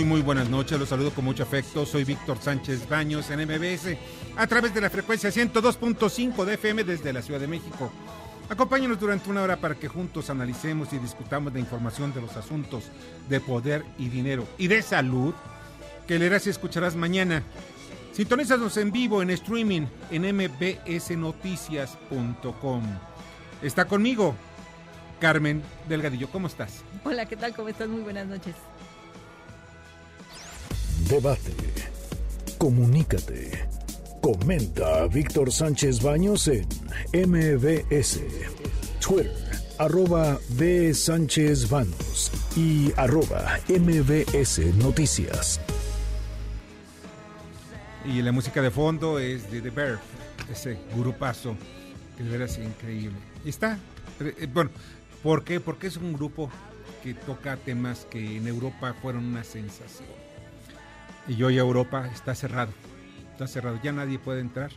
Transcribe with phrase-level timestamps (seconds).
[0.00, 0.80] Muy, muy buenas noches.
[0.80, 1.84] Los saludo con mucho afecto.
[1.84, 3.98] Soy Víctor Sánchez Baños en MBS
[4.34, 7.92] a través de la frecuencia 102.5 de FM desde la Ciudad de México.
[8.48, 12.84] Acompáñanos durante una hora para que juntos analicemos y discutamos la información de los asuntos
[13.28, 15.34] de poder y dinero y de salud
[16.06, 17.42] que leerás y escucharás mañana.
[18.12, 22.82] Sintonízanos en vivo en streaming en mbsnoticias.com.
[23.60, 24.34] Está conmigo
[25.20, 26.30] Carmen Delgadillo.
[26.30, 26.84] ¿Cómo estás?
[27.04, 27.54] Hola, ¿qué tal?
[27.54, 27.86] ¿Cómo estás?
[27.86, 28.54] Muy buenas noches.
[31.10, 31.50] Debate.
[32.56, 33.50] Comunícate.
[34.22, 36.68] Comenta a Víctor Sánchez Baños en
[37.12, 38.20] MBS.
[39.00, 39.34] Twitter,
[39.78, 40.94] arroba B.
[40.94, 45.60] Sánchez Baños y arroba MBS Noticias.
[48.04, 49.98] Y la música de fondo es de The Bear,
[50.48, 51.56] ese grupazo
[52.16, 53.18] que de veras es increíble.
[53.44, 53.80] Y está,
[54.20, 54.70] eh, bueno,
[55.24, 55.58] ¿por qué?
[55.58, 56.48] Porque es un grupo
[57.02, 60.29] que toca temas que en Europa fueron una sensación.
[61.30, 62.72] Y hoy Europa está cerrado,
[63.30, 64.72] está cerrado, ya nadie puede entrar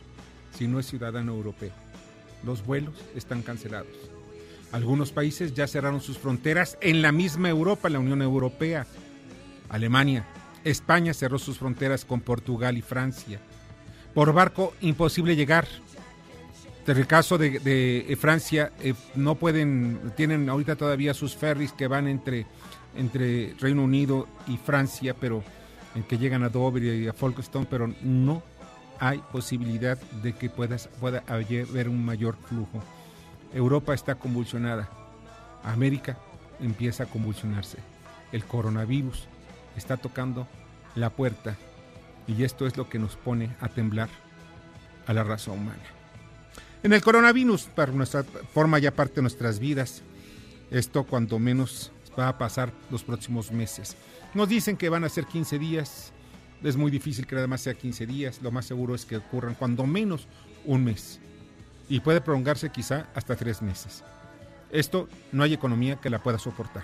[0.56, 1.72] si no es ciudadano europeo.
[2.44, 3.90] Los vuelos están cancelados.
[4.70, 8.86] Algunos países ya cerraron sus fronteras en la misma Europa, la Unión Europea.
[9.68, 10.24] Alemania,
[10.62, 13.40] España cerró sus fronteras con Portugal y Francia.
[14.14, 15.66] Por barco, imposible llegar.
[16.86, 21.88] En el caso de, de Francia, eh, no pueden, tienen ahorita todavía sus ferries que
[21.88, 22.46] van entre,
[22.94, 25.42] entre Reino Unido y Francia, pero
[25.94, 28.42] en que llegan a Dover y a Folkestone, pero no
[28.98, 32.82] hay posibilidad de que puedas, pueda haber un mayor flujo.
[33.52, 34.88] Europa está convulsionada.
[35.62, 36.18] América
[36.60, 37.78] empieza a convulsionarse.
[38.32, 39.26] El coronavirus
[39.76, 40.46] está tocando
[40.94, 41.56] la puerta
[42.26, 44.08] y esto es lo que nos pone a temblar
[45.06, 45.82] a la raza humana.
[46.82, 50.02] En el coronavirus, para nuestra forma ya parte de nuestras vidas,
[50.70, 53.96] esto cuando menos va a pasar los próximos meses.
[54.34, 56.12] Nos dicen que van a ser 15 días,
[56.62, 59.54] es muy difícil que nada más sea 15 días, lo más seguro es que ocurran
[59.54, 60.26] cuando menos
[60.64, 61.20] un mes
[61.88, 64.02] y puede prolongarse quizá hasta tres meses.
[64.72, 66.82] Esto no hay economía que la pueda soportar.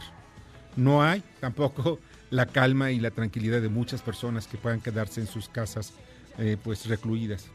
[0.77, 1.99] No hay tampoco
[2.31, 5.93] la calma y la tranquilidad de muchas personas que puedan quedarse en sus casas
[6.39, 7.47] eh, pues recluidas.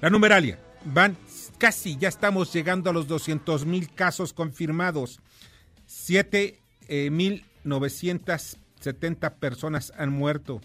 [0.00, 1.18] La numeralia, van
[1.58, 5.20] casi, ya estamos llegando a los 200 mil casos confirmados.
[5.86, 6.58] 7
[7.10, 7.44] mil
[8.80, 10.60] 970 personas han muerto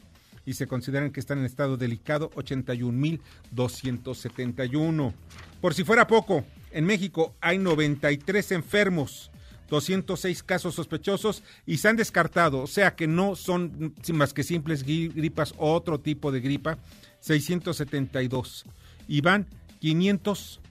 [0.46, 3.22] y se consideran que están en estado delicado 81 mil
[3.52, 5.14] 271.
[5.60, 9.32] Por si fuera poco, en México hay 93 enfermos.
[9.68, 14.84] 206 casos sospechosos y se han descartado, o sea que no son más que simples
[14.84, 16.78] gripas o otro tipo de gripa,
[17.22, 18.66] 672.
[19.08, 19.48] Y van
[19.80, 20.62] 500,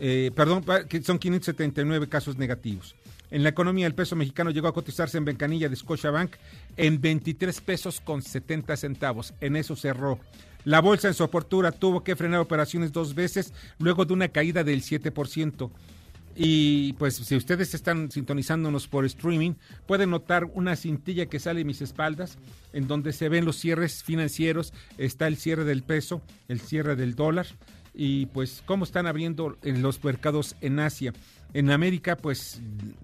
[0.00, 0.64] eh, perdón,
[1.04, 2.96] son 579 casos negativos.
[3.30, 6.36] En la economía, el peso mexicano llegó a cotizarse en vencanilla de Scotiabank
[6.76, 9.34] en 23 pesos con 70 centavos.
[9.40, 10.18] En eso cerró.
[10.64, 14.64] La bolsa en su apertura tuvo que frenar operaciones dos veces luego de una caída
[14.64, 15.70] del 7%.
[16.36, 19.54] Y pues si ustedes están sintonizándonos por streaming,
[19.86, 22.38] pueden notar una cintilla que sale en mis espaldas,
[22.72, 27.14] en donde se ven los cierres financieros, está el cierre del peso, el cierre del
[27.14, 27.46] dólar
[27.94, 31.12] y pues cómo están abriendo en los mercados en Asia.
[31.52, 32.60] En América pues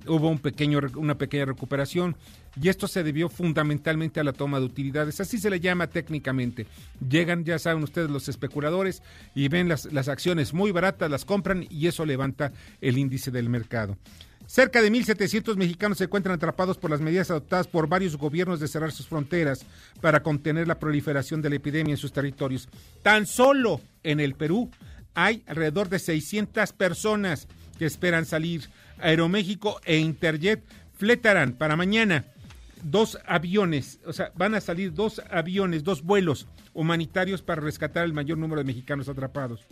[0.06, 2.16] hubo un pequeño, una pequeña recuperación
[2.60, 6.66] y esto se debió fundamentalmente a la toma de utilidades, así se le llama técnicamente.
[7.06, 9.02] Llegan, ya saben ustedes, los especuladores
[9.34, 13.48] y ven las, las acciones muy baratas, las compran y eso levanta el índice del
[13.48, 13.96] mercado.
[14.46, 18.68] Cerca de 1.700 mexicanos se encuentran atrapados por las medidas adoptadas por varios gobiernos de
[18.68, 19.66] cerrar sus fronteras
[20.00, 22.68] para contener la proliferación de la epidemia en sus territorios.
[23.02, 24.70] Tan solo en el Perú
[25.14, 27.48] hay alrededor de 600 personas
[27.78, 28.68] que esperan salir.
[28.98, 30.62] Aeroméxico e Interjet
[30.96, 32.24] fletarán para mañana
[32.82, 38.12] dos aviones, o sea, van a salir dos aviones, dos vuelos humanitarios para rescatar el
[38.12, 39.66] mayor número de mexicanos atrapados.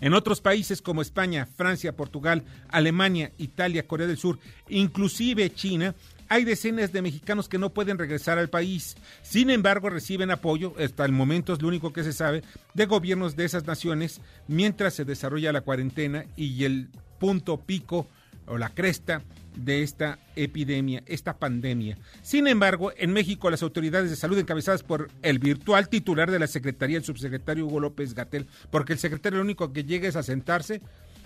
[0.00, 4.38] En otros países como España, Francia, Portugal, Alemania, Italia, Corea del Sur,
[4.68, 5.94] inclusive China,
[6.28, 8.96] hay decenas de mexicanos que no pueden regresar al país.
[9.22, 12.42] Sin embargo, reciben apoyo, hasta el momento es lo único que se sabe,
[12.74, 16.88] de gobiernos de esas naciones mientras se desarrolla la cuarentena y el
[17.18, 18.06] punto pico
[18.46, 19.22] o la cresta
[19.56, 21.98] de esta epidemia, esta pandemia.
[22.22, 26.46] Sin embargo, en México las autoridades de salud encabezadas por el virtual titular de la
[26.46, 30.22] Secretaría, el subsecretario Hugo López Gatel, porque el secretario lo único que llega es a
[30.22, 30.80] sentarse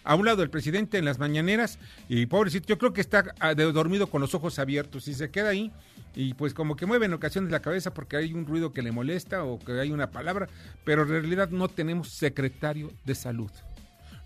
[0.05, 1.79] a un lado del presidente en las mañaneras
[2.09, 5.51] y pobrecito, yo creo que está ah, dormido con los ojos abiertos y se queda
[5.51, 5.71] ahí
[6.15, 8.93] y pues como que mueve en ocasiones la cabeza porque hay un ruido que le
[8.93, 10.49] molesta o que hay una palabra,
[10.85, 13.51] pero en realidad no tenemos secretario de salud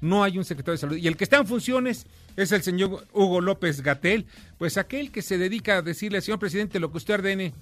[0.05, 0.97] no hay un secretario de salud.
[0.97, 2.07] Y el que está en funciones
[2.37, 4.27] es el señor Hugo López Gatel,
[4.59, 7.53] pues aquel que se dedica a decirle señor presidente lo que usted ordene.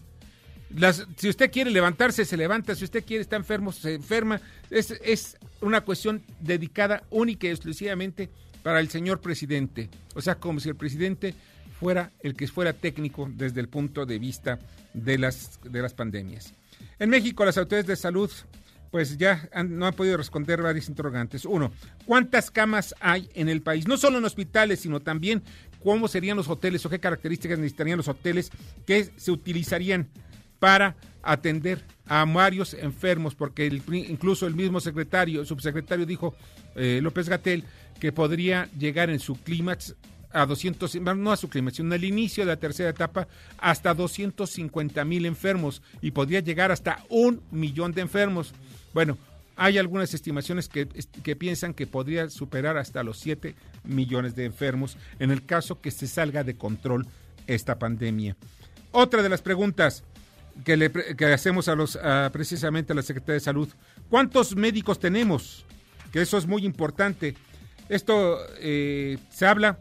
[1.17, 2.75] Si usted quiere levantarse, se levanta.
[2.75, 4.41] Si usted quiere estar enfermo, se enferma.
[4.71, 8.29] Es, es una cuestión dedicada única y exclusivamente
[8.63, 9.89] para el señor presidente.
[10.15, 11.35] O sea, como si el presidente
[11.79, 14.59] fuera el que fuera técnico desde el punto de vista
[14.95, 16.55] de las, de las pandemias.
[16.99, 18.31] En México, las autoridades de salud
[18.93, 21.47] pues ya no han podido responder varios interrogantes.
[21.47, 21.73] Uno,
[22.05, 23.89] ¿cuántas camas hay en el país?
[23.89, 25.43] No solo en hospitales, sino también
[25.83, 28.53] cómo serían los hoteles o qué características necesitarían los hoteles
[28.87, 30.09] que se utilizarían
[30.59, 36.35] para atender a varios enfermos, porque incluso el mismo secretario, el subsecretario dijo,
[36.77, 37.65] eh, López Gatel,
[37.99, 39.97] que podría llegar en su clímax
[40.33, 45.03] a 200, no a su clímax, sino al inicio de la tercera etapa, hasta 250
[45.07, 48.53] mil enfermos y podría llegar hasta un millón de enfermos.
[48.95, 49.19] Bueno,
[49.57, 50.87] hay algunas estimaciones que,
[51.37, 53.55] piensan que podría superar hasta los 7
[53.85, 57.07] millones de enfermos en el caso que se salga de control
[57.47, 58.37] esta pandemia.
[58.93, 60.05] Otra de las preguntas
[60.65, 60.91] que, le,
[61.33, 61.99] hacemos a los,
[62.33, 63.69] precisamente a la Secretaría de Salud,
[64.09, 65.65] ¿cuántos médicos tenemos?
[66.13, 67.35] Que eso es muy importante.
[67.89, 69.79] Esto eh, se habla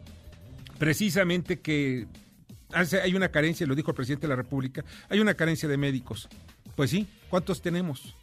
[0.78, 2.06] precisamente que
[2.72, 6.28] hay una carencia, lo dijo el presidente de la República, hay una carencia de médicos.
[6.74, 8.16] Pues sí, ¿cuántos tenemos?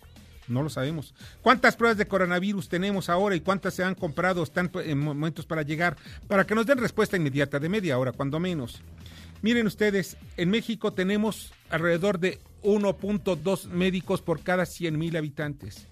[0.49, 1.13] No lo sabemos.
[1.41, 5.61] ¿Cuántas pruebas de coronavirus tenemos ahora y cuántas se han comprado, están en momentos para
[5.61, 5.95] llegar?
[6.27, 8.81] Para que nos den respuesta inmediata, de media hora, cuando menos.
[9.41, 15.87] Miren ustedes, en México tenemos alrededor de 1.2 médicos por cada 100 mil habitantes.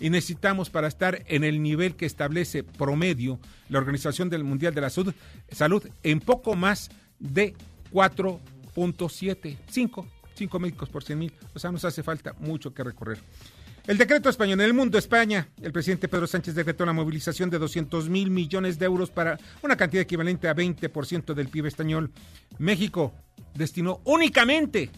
[0.00, 3.38] Y necesitamos para estar en el nivel que establece promedio
[3.68, 7.54] la Organización del Mundial de la Salud, en poco más de
[7.92, 11.32] 4.7, 5, 5 médicos por 100 mil.
[11.54, 13.18] O sea, nos hace falta mucho que recorrer.
[13.90, 17.58] El decreto español en el mundo, España, el presidente Pedro Sánchez decretó la movilización de
[17.58, 22.12] 200 mil millones de euros para una cantidad equivalente a 20% del PIB español.
[22.60, 23.12] México
[23.52, 24.90] destinó únicamente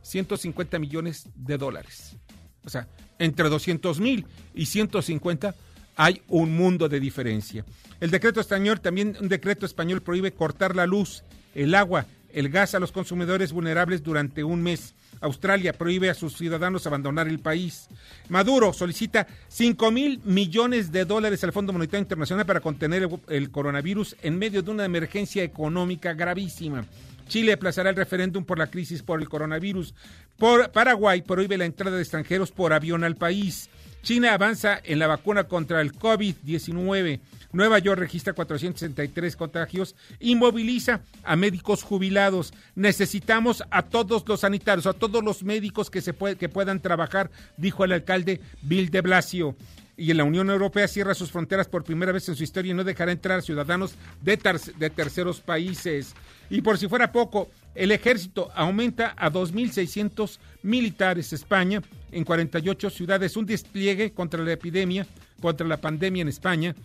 [0.00, 2.16] 150 millones de dólares.
[2.64, 4.24] O sea, entre 200 mil
[4.54, 5.54] y 150
[5.96, 7.66] hay un mundo de diferencia.
[8.00, 11.22] El decreto español, también un decreto español prohíbe cortar la luz,
[11.54, 14.94] el agua, el gas a los consumidores vulnerables durante un mes.
[15.20, 17.88] Australia prohíbe a sus ciudadanos abandonar el país.
[18.28, 24.16] Maduro solicita 5 mil millones de dólares al Fondo Monetario Internacional para contener el, coronavirus
[24.22, 26.84] en medio de una emergencia económica gravísima.
[27.28, 29.94] Chile aplazará el referéndum por la crisis por el coronavirus.
[30.38, 33.68] Por Paraguay prohíbe la entrada de extranjeros por avión al país.
[34.02, 37.20] China avanza en la vacuna contra el COVID-19.
[37.52, 42.52] Nueva York registra 463 contagios y moviliza a médicos jubilados.
[42.74, 47.84] Necesitamos a todos los sanitarios, a todos los médicos que, se que puedan trabajar, dijo
[47.84, 49.56] el alcalde Bill de Blasio
[49.98, 52.74] y en la Unión Europea cierra sus fronteras por primera vez en su historia y
[52.74, 54.38] no dejará entrar ciudadanos de,
[54.76, 56.14] de terceros países.
[56.48, 61.32] Y por si fuera poco, el ejército aumenta a 2.600 militares.
[61.32, 65.04] España en 48 ciudades, un despliegue contra la epidemia,
[65.40, 66.76] contra la pandemia en España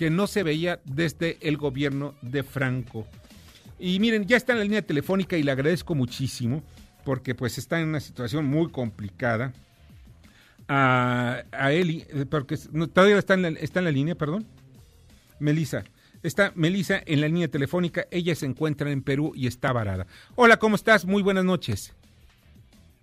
[0.00, 3.06] que no se veía desde el gobierno de Franco.
[3.78, 6.62] Y miren, ya está en la línea telefónica y le agradezco muchísimo
[7.04, 9.52] porque pues está en una situación muy complicada.
[10.68, 12.56] A, a Eli, eh, porque
[12.94, 14.46] todavía está en, la, está en la línea, perdón.
[15.38, 15.84] Melisa.
[16.22, 20.06] Está Melisa en la línea telefónica, ella se encuentra en Perú y está varada.
[20.34, 21.04] Hola, ¿cómo estás?
[21.04, 21.92] Muy buenas noches.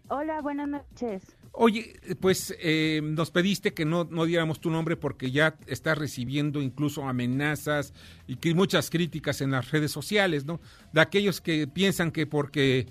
[0.08, 1.37] Hola, buenas noches.
[1.60, 6.62] Oye, pues eh, nos pediste que no, no diéramos tu nombre porque ya estás recibiendo
[6.62, 7.96] incluso amenazas
[8.28, 10.60] y que muchas críticas en las redes sociales, ¿no?
[10.94, 12.86] De aquellos que piensan que porque,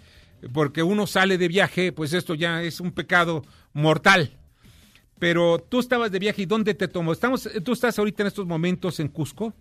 [0.52, 3.42] porque uno sale de viaje, pues esto ya es un pecado
[3.72, 4.36] mortal.
[5.20, 7.12] Pero tú estabas de viaje y ¿dónde te tomó?
[7.12, 9.54] Estamos, ¿Tú estás ahorita en estos momentos en Cusco?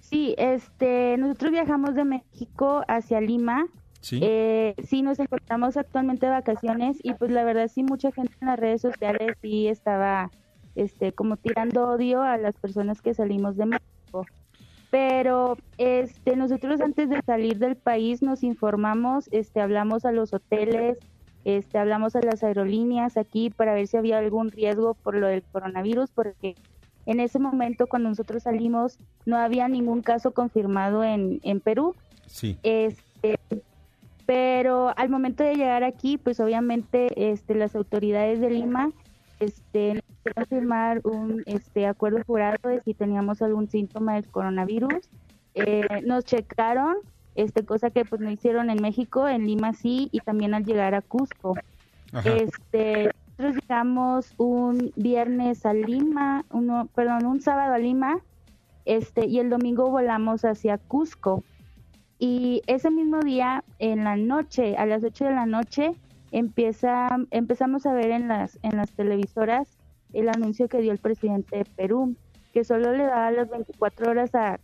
[0.00, 3.66] Sí, este, nosotros viajamos de México hacia Lima.
[4.02, 4.18] Sí.
[4.20, 8.48] Eh, sí, nos encontramos actualmente de vacaciones y pues la verdad sí mucha gente en
[8.48, 10.30] las redes sociales sí estaba
[10.74, 14.26] este como tirando odio a las personas que salimos de México.
[14.90, 20.98] Pero este nosotros antes de salir del país nos informamos, este hablamos a los hoteles,
[21.44, 25.44] este hablamos a las aerolíneas aquí para ver si había algún riesgo por lo del
[25.44, 26.56] coronavirus porque
[27.06, 31.94] en ese momento cuando nosotros salimos no había ningún caso confirmado en, en Perú.
[32.26, 32.58] Sí.
[32.64, 33.38] Este,
[34.32, 38.90] pero al momento de llegar aquí, pues obviamente este, las autoridades de Lima
[39.40, 45.10] este, nos hicieron firmar un este, acuerdo jurado de si teníamos algún síntoma del coronavirus.
[45.54, 46.96] Eh, nos checaron,
[47.34, 50.94] este, cosa que pues no hicieron en México, en Lima sí, y también al llegar
[50.94, 51.54] a Cusco.
[52.14, 52.30] Ajá.
[52.30, 58.16] Este, nosotros llegamos un viernes a Lima, uno, perdón, un sábado a Lima,
[58.86, 61.44] este, y el domingo volamos hacia Cusco.
[62.24, 65.96] Y ese mismo día, en la noche, a las 8 de la noche,
[66.30, 69.66] empieza, empezamos a ver en las, en las televisoras
[70.12, 72.14] el anuncio que dio el presidente de Perú,
[72.52, 74.60] que solo le daba las 24 horas a,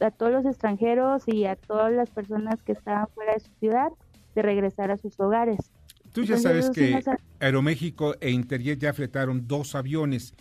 [0.00, 3.88] a todos los extranjeros y a todas las personas que estaban fuera de su ciudad
[4.34, 5.60] de regresar a sus hogares.
[6.12, 7.00] Tú ya Entonces, sabes que
[7.40, 10.34] Aeroméxico e Interjet ya fletaron dos aviones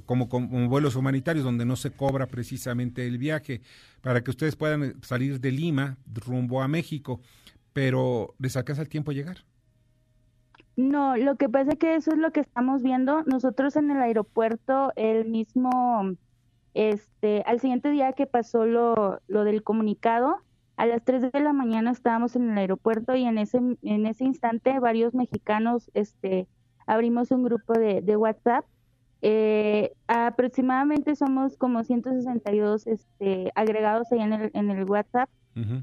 [0.00, 3.60] como, como vuelos humanitarios donde no se cobra precisamente el viaje
[4.00, 7.20] para que ustedes puedan salir de Lima rumbo a México,
[7.72, 9.38] pero les alcanza el tiempo a llegar.
[10.76, 13.22] No, lo que pasa es que eso es lo que estamos viendo.
[13.24, 16.16] Nosotros en el aeropuerto, el mismo,
[16.72, 20.38] este, al siguiente día que pasó lo, lo del comunicado,
[20.76, 24.24] a las 3 de la mañana estábamos en el aeropuerto y en ese, en ese
[24.24, 26.48] instante varios mexicanos, este,
[26.86, 28.64] abrimos un grupo de WhatsApp.
[29.24, 35.30] Eh, aproximadamente somos como 162 este, agregados ahí en el, en el WhatsApp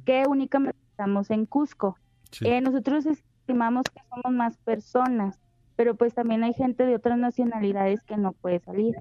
[0.05, 1.98] que únicamente estamos en Cusco.
[2.31, 2.46] sí.
[2.48, 5.39] Eh, nosotros estimamos que somos más personas,
[5.75, 8.96] pero pues también hay gente de otras nacionalidades que no puede salir.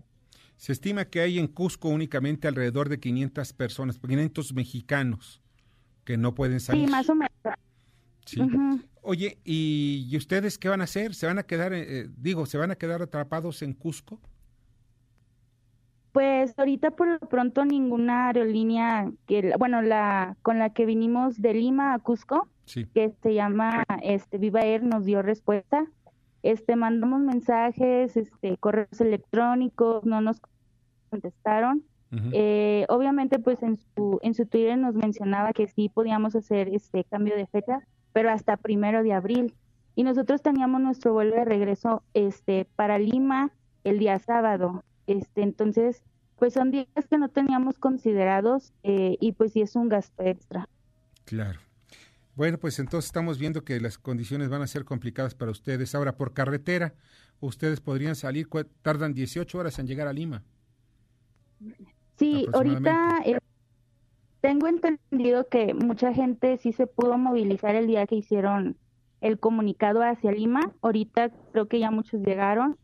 [0.56, 5.40] Se estima que hay en Cusco únicamente alrededor de 500 personas, 500 mexicanos
[6.04, 6.86] que no pueden salir.
[6.86, 7.32] Sí, más o menos.
[8.24, 8.40] Sí.
[9.02, 11.14] Oye, ¿y, y ustedes qué van a hacer?
[11.14, 14.20] ¿Se van a quedar, eh, digo, se van a quedar atrapados en Cusco?
[16.12, 21.54] Pues ahorita por lo pronto ninguna aerolínea que, bueno, la con la que vinimos de
[21.54, 22.86] Lima a Cusco, Sí.
[22.92, 25.86] que se llama este Viva Air, nos dio respuesta.
[26.42, 30.40] Este mandamos mensajes, este correos electrónicos, no nos
[31.10, 31.84] contestaron.
[32.32, 37.04] Eh, obviamente, pues en su, en su Twitter nos mencionaba que sí podíamos hacer este
[37.04, 37.80] cambio de fecha,
[38.12, 39.54] pero hasta primero de abril.
[39.94, 43.50] Y nosotros teníamos nuestro vuelo de regreso este, para Lima
[43.84, 44.84] el día sábado.
[45.06, 46.02] Este, entonces,
[46.36, 50.68] pues son días que no teníamos considerados eh, y pues sí es un gasto extra.
[51.24, 51.58] Claro.
[52.36, 55.96] Bueno, pues entonces estamos viendo que las condiciones van a ser complicadas para ustedes.
[55.96, 56.94] Ahora, por carretera,
[57.40, 60.44] ustedes podrían salir, ¿cu- tardan 18 horas en llegar a Lima.
[62.16, 63.37] Sí, ahorita eh,
[64.40, 68.76] tengo entendido que mucha gente sí se pudo movilizar el día que hicieron
[69.20, 70.72] el comunicado hacia Lima.
[70.80, 72.76] Ahorita creo que ya muchos llegaron,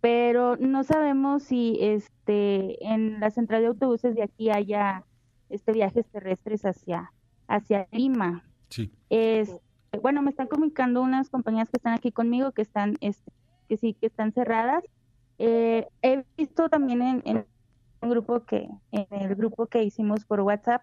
[0.00, 5.04] pero no sabemos si este en la central de autobuses de aquí haya
[5.48, 7.12] este viajes terrestres hacia
[7.46, 8.44] hacia Lima.
[8.68, 8.92] Sí.
[9.08, 9.56] Es,
[10.02, 13.32] bueno, me están comunicando unas compañías que están aquí conmigo que están, este,
[13.68, 14.84] que sí, que están cerradas.
[15.38, 17.46] Eh, he visto también en, en
[18.02, 20.82] un grupo que, en el grupo que hicimos por WhatsApp,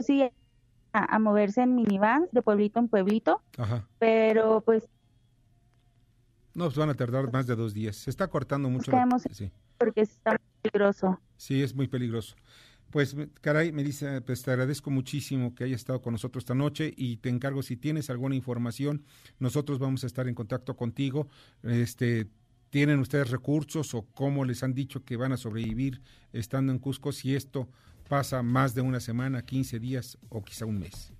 [0.00, 0.22] sí,
[0.92, 3.86] a, a moverse en minivans de pueblito en pueblito, Ajá.
[3.98, 4.88] pero pues
[6.54, 7.96] No, pues van a tardar más de dos días.
[7.96, 8.90] Se está cortando mucho.
[8.90, 9.50] quedamos- Sí.
[9.78, 11.20] porque está peligroso.
[11.36, 12.34] Sí, es muy peligroso.
[12.90, 17.18] Pues, caray, Melissa, pues te agradezco muchísimo que hayas estado con nosotros esta noche y
[17.18, 19.04] te encargo si tienes alguna información,
[19.38, 21.28] nosotros vamos a estar en contacto contigo.
[21.62, 22.26] Este,
[22.70, 26.02] ¿Tienen ustedes recursos o cómo les han dicho que van a sobrevivir
[26.32, 27.68] estando en Cusco si esto
[28.10, 31.12] pasa más de una semana, 15 días o quizá un mes?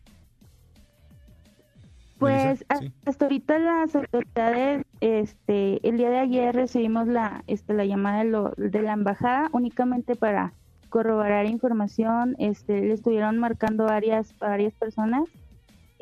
[2.19, 2.93] Pues sí.
[3.07, 8.25] hasta ahorita las autoridades, este, el día de ayer recibimos la, este, la llamada de,
[8.25, 10.53] lo- de la embajada únicamente para
[10.91, 15.23] corroborar información, este, le estuvieron marcando varias, varias personas,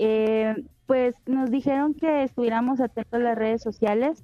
[0.00, 0.54] Eh,
[0.86, 4.22] pues nos dijeron que estuviéramos atentos a las redes sociales,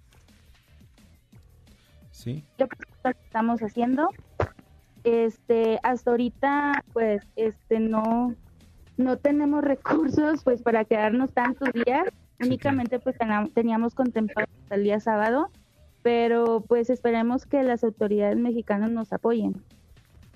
[2.12, 2.76] Sí, lo que
[3.26, 4.08] estamos haciendo,
[5.04, 8.34] este, hasta ahorita, pues, este, no,
[8.96, 12.08] no tenemos recursos, pues, para quedarnos tantos días.
[12.40, 13.16] Únicamente, pues,
[13.54, 15.50] teníamos contemplado hasta el día sábado.
[16.02, 19.62] pero pues esperemos que las autoridades mexicanas nos apoyen.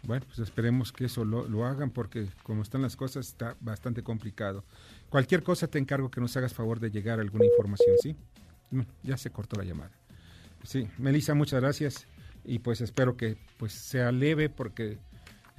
[0.05, 4.03] Bueno, pues esperemos que eso lo, lo, hagan porque como están las cosas está bastante
[4.03, 4.65] complicado.
[5.11, 8.17] Cualquier cosa te encargo que nos hagas favor de llegar a alguna información, ¿sí?
[9.03, 9.91] ya se cortó la llamada.
[10.63, 12.07] Sí, Melissa, muchas gracias
[12.49, 14.99] y pues espero que pues sea leve porque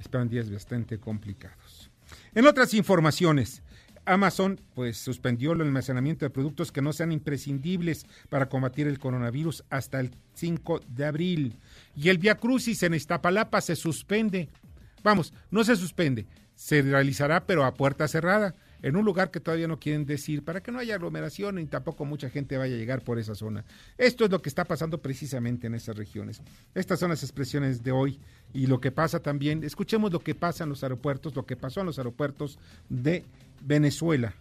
[0.00, 1.90] esperan días bastante complicados.
[2.34, 3.62] En otras informaciones,
[4.04, 9.62] Amazon pues suspendió el almacenamiento de productos que no sean imprescindibles para combatir el coronavirus
[9.70, 11.56] hasta el 5 de abril.
[11.94, 14.48] Y el Via Crucis en Iztapalapa se suspende.
[15.04, 19.68] Vamos, no se suspende, se realizará pero a puerta cerrada en un lugar que todavía
[19.68, 23.02] no quieren decir para que no haya aglomeración y tampoco mucha gente vaya a llegar
[23.02, 23.64] por esa zona.
[23.98, 26.42] Esto es lo que está pasando precisamente en esas regiones.
[26.74, 28.20] Estas son las expresiones de hoy
[28.52, 31.80] y lo que pasa también, escuchemos lo que pasa en los aeropuertos, lo que pasó
[31.80, 32.58] en los aeropuertos
[32.88, 33.24] de
[33.62, 34.34] Venezuela.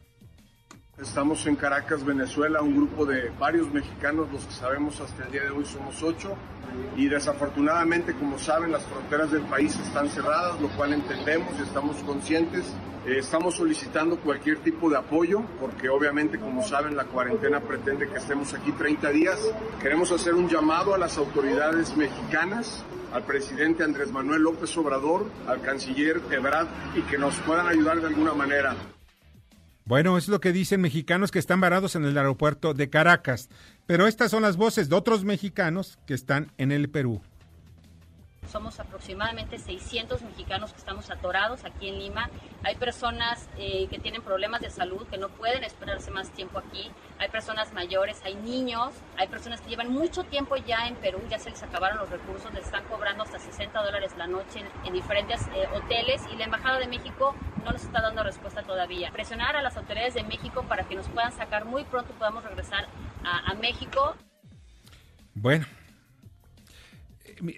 [1.01, 5.43] Estamos en Caracas, Venezuela, un grupo de varios mexicanos, los que sabemos hasta el día
[5.43, 6.35] de hoy somos ocho,
[6.97, 11.95] y desafortunadamente, como saben, las fronteras del país están cerradas, lo cual entendemos y estamos
[12.03, 12.65] conscientes.
[13.05, 18.17] Eh, estamos solicitando cualquier tipo de apoyo, porque obviamente, como saben, la cuarentena pretende que
[18.17, 19.39] estemos aquí 30 días.
[19.81, 25.61] Queremos hacer un llamado a las autoridades mexicanas al presidente Andrés Manuel López Obrador, al
[25.61, 28.75] canciller Ebrard y que nos puedan ayudar de alguna manera.
[29.89, 33.49] Bueno, es lo que dicen mexicanos que están varados en el aeropuerto de Caracas.
[33.87, 37.23] Pero estas son las voces de otros mexicanos que están en el Perú.
[38.49, 42.31] Somos aproximadamente 600 mexicanos que estamos atorados aquí en Lima.
[42.63, 46.89] Hay personas eh, que tienen problemas de salud, que no pueden esperarse más tiempo aquí.
[47.19, 51.37] Hay personas mayores, hay niños, hay personas que llevan mucho tiempo ya en Perú, ya
[51.37, 55.41] se les acabaron los recursos, les están cobrando hasta 60 dólares la noche en, diferentes
[55.53, 59.11] eh, hoteles y la Embajada de México no nos está dando respuesta todavía.
[59.11, 62.87] Presionar a las autoridades de México para que nos puedan sacar muy pronto, podamos regresar
[63.23, 64.15] a, a México.
[65.35, 65.65] Bueno,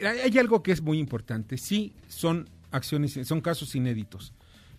[0.06, 1.58] hay algo que es muy importante.
[1.58, 4.34] Sí, son acciones, son casos inéditos,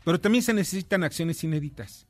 [0.04, 2.06] pero también se necesitan acciones inéditas.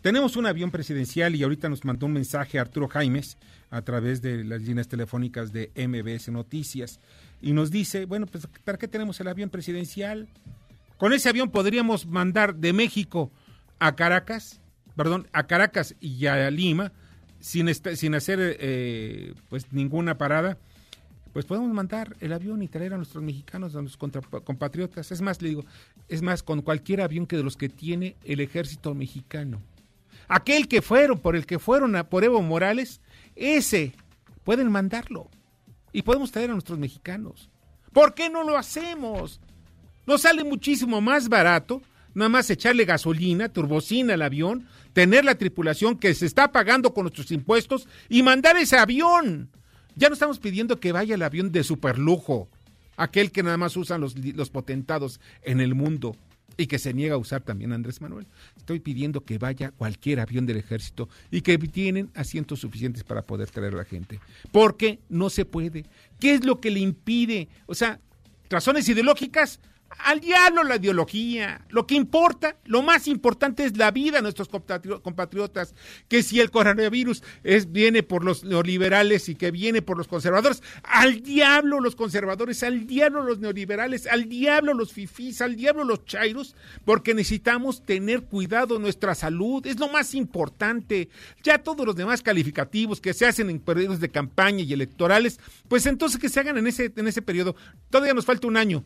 [0.00, 3.38] Tenemos un avión presidencial y ahorita nos mandó un mensaje Arturo Jaimes
[3.70, 7.00] a través de las líneas telefónicas de MBS Noticias
[7.40, 10.28] y nos dice, bueno, pues ¿para qué tenemos el avión presidencial?
[10.98, 13.32] Con ese avión podríamos mandar de México
[13.78, 14.60] a Caracas,
[14.94, 16.92] perdón, a Caracas y a Lima
[17.40, 20.58] sin, sin hacer eh, pues ninguna parada
[21.34, 24.12] pues podemos mandar el avión y traer a nuestros mexicanos, a nuestros
[24.44, 25.10] compatriotas.
[25.10, 25.64] Es más, le digo,
[26.08, 29.60] es más, con cualquier avión que de los que tiene el ejército mexicano.
[30.28, 33.00] Aquel que fueron, por el que fueron a, por Evo Morales,
[33.34, 33.94] ese
[34.44, 35.28] pueden mandarlo.
[35.92, 37.50] Y podemos traer a nuestros mexicanos.
[37.92, 39.40] ¿Por qué no lo hacemos?
[40.06, 41.82] Nos sale muchísimo más barato
[42.14, 47.02] nada más echarle gasolina, turbocina al avión, tener la tripulación que se está pagando con
[47.02, 49.50] nuestros impuestos y mandar ese avión.
[49.96, 52.48] Ya no estamos pidiendo que vaya el avión de superlujo,
[52.96, 54.14] aquel que nada más usan los,
[54.50, 56.16] potentados en el mundo
[56.56, 58.26] y que se niega a usar también Andrés Manuel.
[58.56, 63.50] Estoy pidiendo que vaya cualquier avión del ejército y que tienen asientos suficientes para poder
[63.50, 64.20] traer a la gente.
[64.52, 65.84] Porque no se puede.
[66.20, 67.48] ¿Qué es lo que le impide?
[67.66, 68.00] O sea,
[68.50, 69.60] razones ideológicas,
[69.98, 71.64] al diablo la ideología.
[71.70, 75.74] Lo que importa, lo más importante es la vida de nuestros compatriotas.
[76.08, 80.62] Que si el coronavirus es, viene por los neoliberales y que viene por los conservadores,
[80.82, 86.04] al diablo los conservadores, al diablo los neoliberales, al diablo los fifís, al diablo los
[86.04, 89.66] chairos, porque necesitamos tener cuidado nuestra salud.
[89.66, 91.08] Es lo más importante.
[91.42, 95.86] Ya todos los demás calificativos que se hacen en periodos de campaña y electorales, pues
[95.86, 97.56] entonces que se hagan en ese, en ese periodo.
[97.90, 98.84] Todavía nos falta un año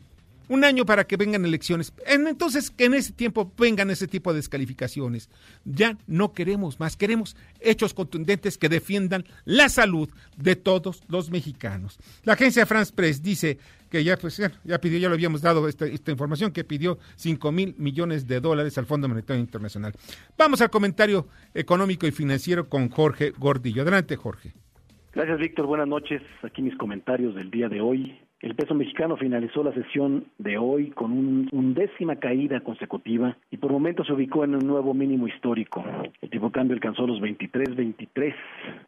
[0.49, 1.93] un año para que vengan elecciones.
[2.05, 5.29] Entonces, que en ese tiempo vengan ese tipo de descalificaciones.
[5.63, 11.97] Ya no queremos más, queremos hechos contundentes que defiendan la salud de todos los mexicanos.
[12.23, 13.59] La agencia France Press dice
[13.89, 14.41] que ya, pues,
[14.81, 18.77] pidió, ya lo habíamos dado esta, esta información, que pidió 5 mil millones de dólares
[18.77, 19.93] al Fondo Monetario Internacional.
[20.37, 23.83] Vamos al comentario económico y financiero con Jorge Gordillo.
[23.83, 24.53] Adelante, Jorge.
[25.13, 25.65] Gracias, Víctor.
[25.65, 26.21] Buenas noches.
[26.43, 28.19] Aquí mis comentarios del día de hoy.
[28.41, 33.71] El peso mexicano finalizó la sesión de hoy con un undécima caída consecutiva y por
[33.71, 35.83] momentos se ubicó en un nuevo mínimo histórico.
[36.21, 38.33] El tipo cambio alcanzó los 23.23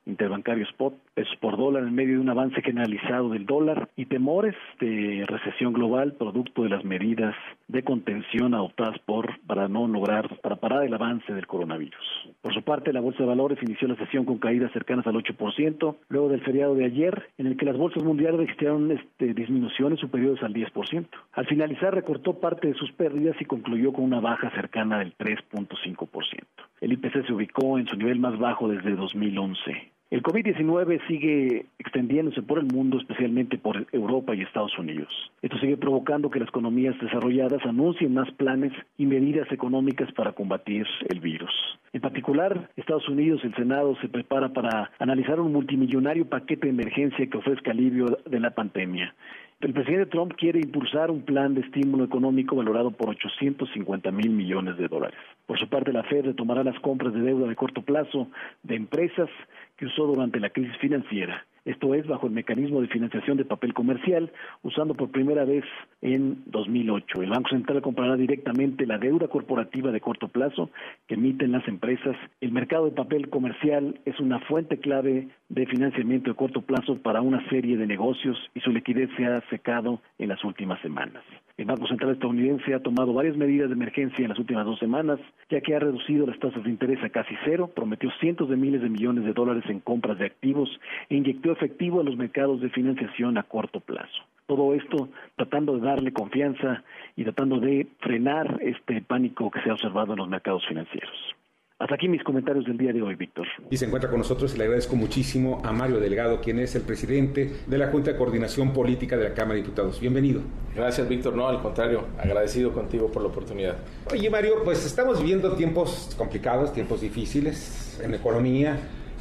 [0.06, 4.56] interbancario spot, pesos por dólar en medio de un avance generalizado del dólar y temores
[4.80, 7.36] de recesión global producto de las medidas
[7.68, 12.30] de contención adoptadas por para no lograr para parar el avance del coronavirus.
[12.42, 15.96] Por su parte, la bolsa de valores inició la sesión con caídas cercanas al 8%
[16.08, 20.42] luego del feriado de ayer en el que las bolsas mundiales registraron este disminuciones superiores
[20.44, 21.08] al 10%.
[21.34, 26.44] Al finalizar recortó parte de sus pérdidas y concluyó con una baja cercana del 3.5%.
[26.82, 29.92] El IPC se ubicó en su nivel más bajo desde 2011.
[30.12, 35.08] El COVID-19 sigue extendiéndose por el mundo, especialmente por Europa y Estados Unidos.
[35.42, 40.86] Esto sigue provocando que las economías desarrolladas anuncien más planes y medidas económicas para combatir
[41.08, 41.50] el virus.
[41.94, 47.28] En particular, Estados Unidos, el Senado se prepara para analizar un multimillonario paquete de emergencia
[47.28, 49.16] que ofrezca alivio de la pandemia.
[49.62, 54.76] El presidente Trump quiere impulsar un plan de estímulo económico valorado por 850 mil millones
[54.78, 55.20] de dólares.
[55.46, 58.28] Por su parte, la Fed retomará las compras de deuda de corto plazo
[58.64, 59.30] de empresas
[59.78, 63.74] que usó durante la crisis financiera esto es bajo el mecanismo de financiación de papel
[63.74, 64.32] comercial,
[64.64, 65.64] usando por primera vez
[66.02, 67.22] en 2008.
[67.22, 70.72] El Banco Central comprará directamente la deuda corporativa de corto plazo
[71.08, 72.16] que emiten las empresas.
[72.42, 77.22] El mercado de papel comercial es una fuente clave de financiamiento de corto plazo para
[77.22, 81.24] una serie de negocios y su liquidez se ha secado en las últimas semanas.
[81.58, 85.20] El Banco Central estadounidense ha tomado varias medidas de emergencia en las últimas dos semanas,
[85.50, 88.82] ya que ha reducido las tasas de interés a casi cero, prometió cientos de miles
[88.82, 90.70] de millones de dólares en compras de activos
[91.10, 94.24] e inyectó efectivo en los mercados de financiación a corto plazo.
[94.48, 96.84] Todo esto tratando de darle confianza
[97.16, 101.36] y tratando de frenar este pánico que se ha observado en los mercados financieros.
[101.82, 103.48] Hasta aquí mis comentarios del día de hoy, Víctor.
[103.72, 106.84] Y se encuentra con nosotros y le agradezco muchísimo a Mario Delgado, quien es el
[106.84, 110.00] presidente de la Junta de Coordinación Política de la Cámara de Diputados.
[110.00, 110.42] Bienvenido.
[110.76, 111.36] Gracias, Víctor.
[111.36, 113.78] No, al contrario, agradecido contigo por la oportunidad.
[114.12, 118.78] Oye, Mario, pues estamos viviendo tiempos complicados, tiempos difíciles en economía,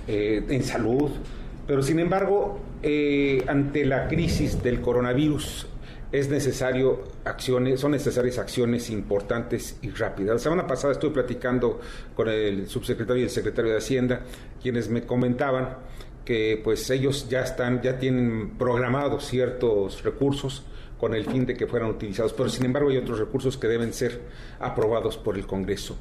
[0.06, 1.12] eh, en salud,
[1.70, 5.68] pero sin embargo, eh, ante la crisis del coronavirus,
[6.10, 10.34] es necesario acciones, son necesarias acciones importantes y rápidas.
[10.34, 11.78] La semana pasada estuve platicando
[12.16, 14.22] con el subsecretario y el secretario de Hacienda,
[14.60, 15.76] quienes me comentaban
[16.24, 20.64] que pues ellos ya están, ya tienen programados ciertos recursos
[20.98, 23.92] con el fin de que fueran utilizados, pero sin embargo hay otros recursos que deben
[23.92, 24.22] ser
[24.58, 25.96] aprobados por el Congreso.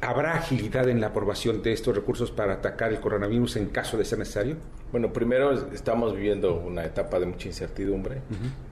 [0.00, 4.04] ¿Habrá agilidad en la aprobación de estos recursos para atacar el coronavirus en caso de
[4.04, 4.56] ser necesario?
[4.90, 8.20] Bueno, primero estamos viviendo una etapa de mucha incertidumbre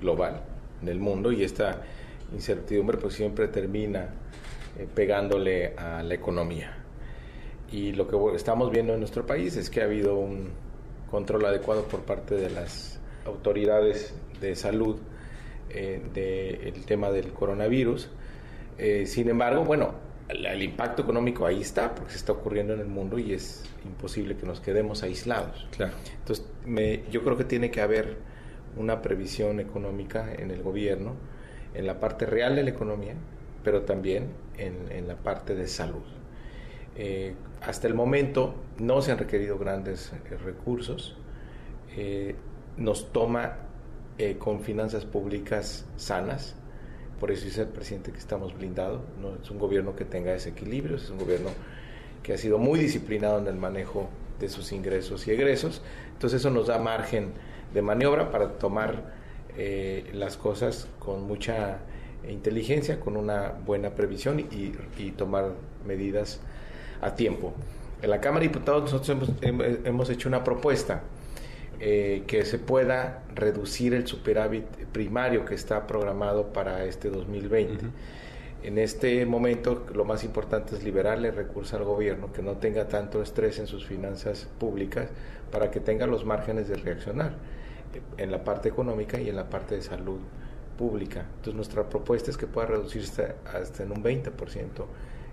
[0.00, 0.42] global
[0.82, 1.82] en el mundo y esta
[2.32, 4.08] incertidumbre pues siempre termina
[4.78, 6.76] eh, pegándole a la economía.
[7.70, 10.50] Y lo que estamos viendo en nuestro país es que ha habido un
[11.10, 14.98] control adecuado por parte de las autoridades de salud
[15.70, 18.08] eh, del tema del coronavirus.
[18.78, 19.94] Eh, sin embargo, bueno,
[20.32, 24.36] el, impacto económico ahí está, porque se está ocurriendo en el mundo y es imposible
[24.36, 25.66] que nos quedemos aislados.
[25.76, 25.92] Claro.
[26.18, 28.16] Entonces, me, yo creo que tiene que haber
[28.76, 31.14] una previsión económica en el gobierno,
[31.74, 33.14] en la parte real de la economía,
[33.62, 36.02] pero también en, la parte de salud.
[36.96, 41.16] Eh, hasta el momento no se han requerido grandes eh, recursos.
[41.96, 42.34] Eh,
[42.76, 43.56] nos toma
[44.38, 46.54] con finanzas públicas sanas.
[47.20, 49.02] Por eso dice el presidente que estamos blindados.
[49.20, 51.50] No es un gobierno que tenga desequilibrios, es un gobierno
[52.22, 54.08] que ha sido muy disciplinado en el manejo
[54.40, 55.82] de sus ingresos y egresos.
[56.14, 57.32] Entonces eso nos da margen
[57.74, 59.20] de maniobra para tomar
[59.56, 61.78] eh, las cosas con mucha
[62.28, 65.52] inteligencia, con una buena previsión y, tomar
[65.86, 66.40] medidas
[67.00, 67.52] a tiempo.
[68.02, 71.02] En la Cámara de Diputados nosotros hemos, hecho una propuesta
[71.82, 77.86] eh, que se pueda reducir el superávit primario que está programado para este 2020.
[78.62, 83.22] En este momento lo más importante es liberarle recursos al gobierno, que no tenga tanto
[83.22, 85.08] estrés en sus finanzas públicas
[85.50, 87.32] para que tenga los márgenes de reaccionar
[88.18, 90.18] en la parte económica y en la parte de salud
[90.76, 91.24] pública.
[91.36, 94.84] Entonces nuestra propuesta es que pueda reducirse hasta en un 20%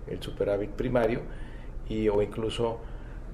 [0.06, 1.20] el superávit primario
[1.88, 2.80] y o incluso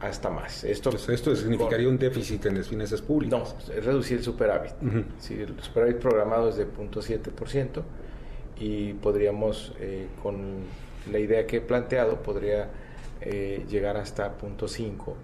[0.00, 0.64] hasta más.
[0.64, 3.54] Esto, pues esto significaría un déficit en las finanzas públicas.
[3.68, 4.72] No, es reducir el superávit.
[5.18, 7.83] si el superávit programado es de 0.7%
[8.59, 10.62] y podríamos, eh, con
[11.11, 12.68] la idea que he planteado, podría
[13.20, 15.14] eh, llegar hasta 0.5%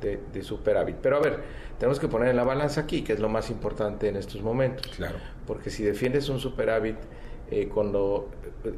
[0.00, 0.96] de, superávit.
[1.02, 1.40] Pero a ver,
[1.78, 4.92] tenemos que poner en la balanza aquí, que es lo más importante en estos momentos.
[4.96, 5.18] Claro.
[5.46, 6.96] Porque si defiendes un superávit
[7.50, 8.28] eh, cuando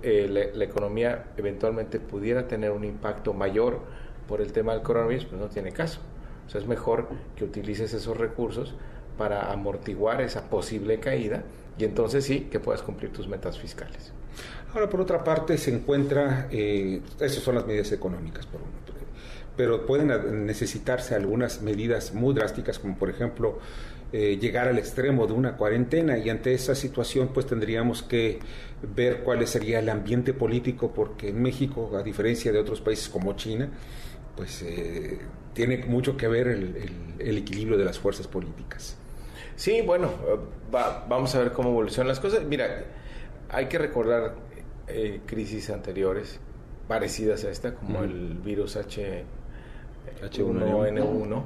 [0.03, 3.81] eh, la, economía eventualmente pudiera tener un impacto mayor
[4.29, 6.01] por el tema del coronavirus, pues no tiene caso.
[6.47, 8.75] O sea, es mejor que utilices esos recursos
[9.17, 11.43] para amortiguar esa posible caída
[11.77, 14.13] y entonces sí que puedas cumplir tus metas fiscales.
[14.73, 18.61] Ahora, por otra parte, se encuentra, eh, esas son las medidas económicas, por,
[19.59, 23.59] pero pueden necesitarse algunas medidas muy drásticas, como por ejemplo
[24.13, 28.39] eh, llegar al extremo de una cuarentena y ante esa situación pues tendríamos que
[28.95, 33.33] ver cuál sería el ambiente político, porque en México, a diferencia de otros países como
[33.33, 33.69] China,
[34.39, 35.19] pues eh,
[35.53, 36.77] tiene mucho que ver el,
[37.19, 38.97] equilibrio de las fuerzas políticas.
[39.57, 40.13] Sí, bueno,
[40.71, 42.45] vamos a ver cómo evolucionan las cosas.
[42.45, 42.85] Mira,
[43.49, 44.37] hay que recordar
[44.87, 46.39] eh, crisis anteriores
[46.87, 49.25] parecidas a esta, como el virus H,
[50.23, 51.43] H1N1,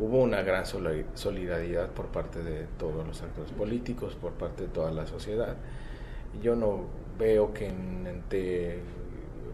[0.00, 4.90] hubo una gran solidaridad por parte de todos los actores políticos, por parte de toda
[4.90, 5.54] la sociedad.
[6.42, 6.80] Yo no
[7.16, 8.24] veo que en,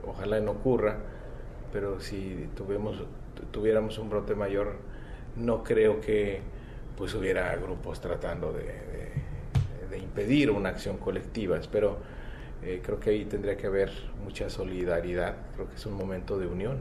[0.06, 1.19] ojalá no ocurra,
[1.72, 3.02] pero si tuvimos,
[3.50, 4.76] tuviéramos un brote mayor,
[5.36, 6.40] no creo que
[6.96, 8.90] pues hubiera grupos tratando de,
[9.98, 11.58] impedir una acción colectiva.
[11.58, 11.98] Espero,
[12.62, 13.90] eh, creo que ahí tendría que haber
[14.24, 16.80] mucha solidaridad, creo que es un momento de unión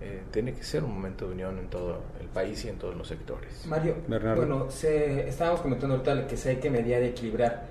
[0.00, 2.96] eh, tiene que ser un momento de unión en todo el país y en todos
[2.96, 3.66] los sectores.
[3.66, 7.66] Mario, bueno, se, estábamos comentando ahorita que se hay que mediar y equilibrar.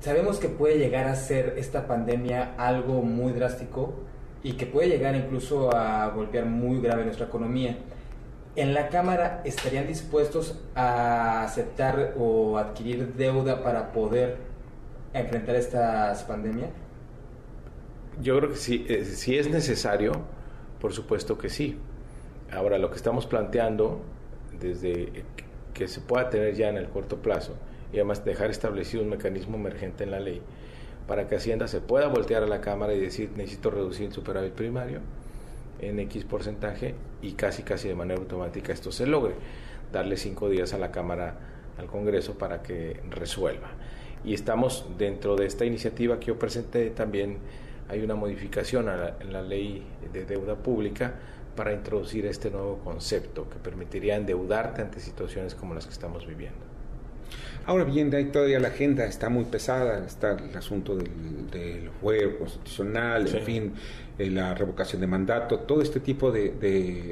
[0.00, 3.94] Sabemos que puede llegar a ser esta pandemia algo muy drástico
[4.42, 7.76] y que puede llegar incluso a golpear muy grave nuestra economía.
[8.56, 14.36] ¿En la Cámara estarían dispuestos a aceptar o adquirir deuda para poder
[15.12, 16.68] enfrentar esta pandemia?
[18.20, 20.12] Yo creo que sí, eh, si es necesario,
[20.80, 21.78] por supuesto que sí.
[22.50, 24.00] Ahora, lo que estamos planteando,
[24.58, 25.24] desde
[25.74, 27.54] que se pueda tener ya en el corto plazo,
[27.92, 30.42] y además dejar establecido un mecanismo emergente en la ley,
[31.08, 34.52] para que Hacienda se pueda voltear a la Cámara y decir, necesito reducir el superávit
[34.52, 35.00] primario
[35.80, 39.34] en X porcentaje, y casi, casi de manera automática esto se logre.
[39.90, 41.38] Darle cinco días a la Cámara,
[41.78, 43.70] al Congreso, para que resuelva.
[44.22, 47.38] Y estamos dentro de esta iniciativa que yo presenté también
[47.88, 48.88] hay una modificación
[49.20, 51.14] en la ley de deuda pública
[51.56, 56.67] para introducir este nuevo concepto que permitiría endeudarte ante situaciones como las que estamos viviendo.
[57.68, 63.28] Ahora bien, todavía la agenda está muy pesada, está el asunto del, del juego constitucional,
[63.28, 63.72] en fin,
[64.18, 66.52] eh, la revocación de mandato, todo este tipo de,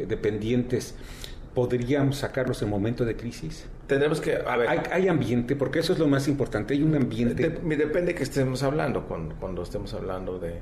[0.09, 0.95] de, pendientes.
[1.53, 3.67] ¿Podríamos sacarlos en momento de crisis?
[3.87, 4.69] Tendremos que, a ver.
[4.91, 6.73] Hay, ambiente, porque eso es lo más importante.
[6.73, 7.51] Hay un ambiente.
[7.51, 10.55] depende de que estemos hablando, cuando, cuando estemos hablando de,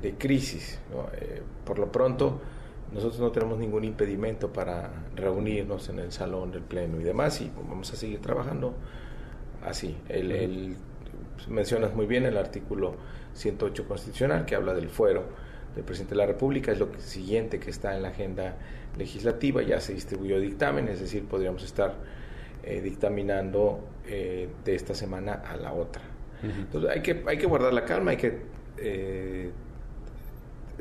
[0.00, 0.78] de, crisis.
[1.20, 2.40] Eh, por lo pronto,
[2.94, 7.50] nosotros no tenemos ningún impedimento para reunirnos en el salón del Pleno y demás, y
[7.68, 8.74] vamos a seguir trabajando
[9.66, 9.96] así.
[10.08, 10.76] El,
[11.48, 12.94] mencionas muy bien el artículo
[13.34, 15.24] 108 constitucional que habla del fuero
[15.74, 18.56] del presidente de la República, es lo siguiente que está en la agenda
[18.96, 21.96] legislativa, ya se distribuyó dictamen, es decir, podríamos estar
[22.62, 26.02] eh, dictaminando eh, de esta semana a la otra.
[26.42, 28.38] Entonces hay que, hay que guardar la calma, hay que
[28.76, 29.50] eh,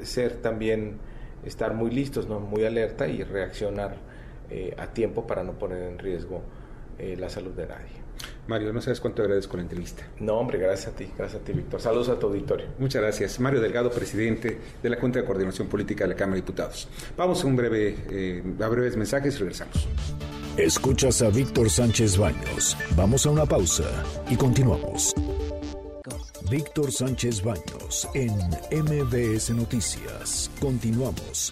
[0.02, 0.98] ser también,
[1.46, 2.40] estar muy listos, ¿no?
[2.40, 3.98] muy alerta y reaccionar
[4.78, 6.44] a tiempo para no poner en riesgo
[7.00, 8.04] la salud de nadie.
[8.48, 10.04] Mario, no sabes cuánto agradezco la entrevista.
[10.20, 11.80] No, hombre, gracias a ti, gracias a ti, Víctor.
[11.80, 12.68] Saludos a tu auditorio.
[12.78, 13.40] Muchas gracias.
[13.40, 16.90] Mario Delgado, presidente de la Junta de Coordinación Política de la Cámara de Diputados.
[17.16, 19.88] Vamos a un breve, eh, a breves mensajes y regresamos.
[20.58, 22.78] Escuchas a Víctor Sánchez Baños.
[22.96, 23.86] Vamos a una pausa
[24.30, 25.16] y continuamos.
[26.54, 28.32] Víctor Sánchez Baños en
[28.70, 30.52] MBS Noticias.
[30.60, 31.52] Continuamos.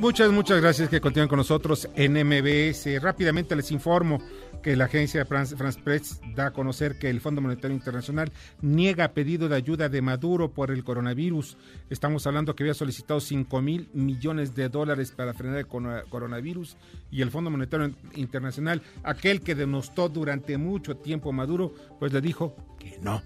[0.00, 3.00] Muchas, muchas gracias que continúen con nosotros en MBS.
[3.00, 4.20] Rápidamente les informo
[4.68, 9.48] que la agencia France, Press da a conocer que el Fondo Monetario Internacional niega pedido
[9.48, 11.56] de ayuda de Maduro por el coronavirus.
[11.88, 16.76] Estamos hablando que había solicitado 5 mil millones de dólares para frenar el coronavirus
[17.10, 22.20] y el Fondo Monetario Internacional, aquel que denostó durante mucho tiempo a Maduro, pues le
[22.20, 23.22] dijo que no.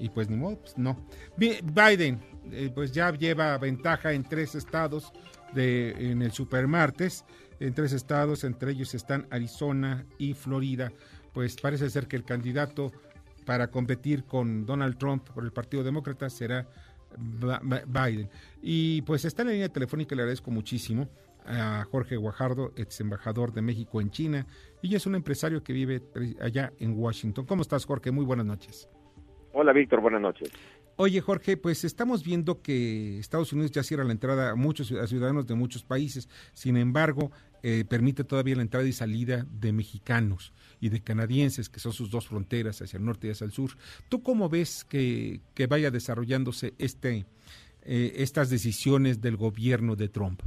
[0.00, 0.96] Y pues ni modo, pues no.
[1.36, 2.18] Biden,
[2.50, 5.12] eh, pues ya lleva ventaja en tres estados
[5.54, 7.24] de, en el supermartes
[7.66, 10.92] en tres estados, entre ellos están Arizona y Florida.
[11.32, 12.92] Pues parece ser que el candidato
[13.46, 16.68] para competir con Donald Trump por el Partido Demócrata será
[17.86, 18.28] Biden.
[18.60, 21.08] Y pues está en la línea telefónica, le agradezco muchísimo
[21.44, 24.46] a Jorge Guajardo, ex embajador de México en China,
[24.80, 26.02] y es un empresario que vive
[26.40, 27.46] allá en Washington.
[27.46, 28.12] ¿Cómo estás, Jorge?
[28.12, 28.88] Muy buenas noches.
[29.52, 30.50] Hola, Víctor, buenas noches.
[30.96, 35.46] Oye, Jorge, pues estamos viendo que Estados Unidos ya cierra la entrada a muchos ciudadanos
[35.46, 36.28] de muchos países.
[36.52, 41.80] Sin embargo, eh, permite todavía la entrada y salida de mexicanos y de canadienses, que
[41.80, 43.70] son sus dos fronteras, hacia el norte y hacia el sur.
[44.08, 47.24] ¿Tú cómo ves que, vaya desarrollándose este,
[47.84, 50.42] eh, estas decisiones del gobierno de Trump?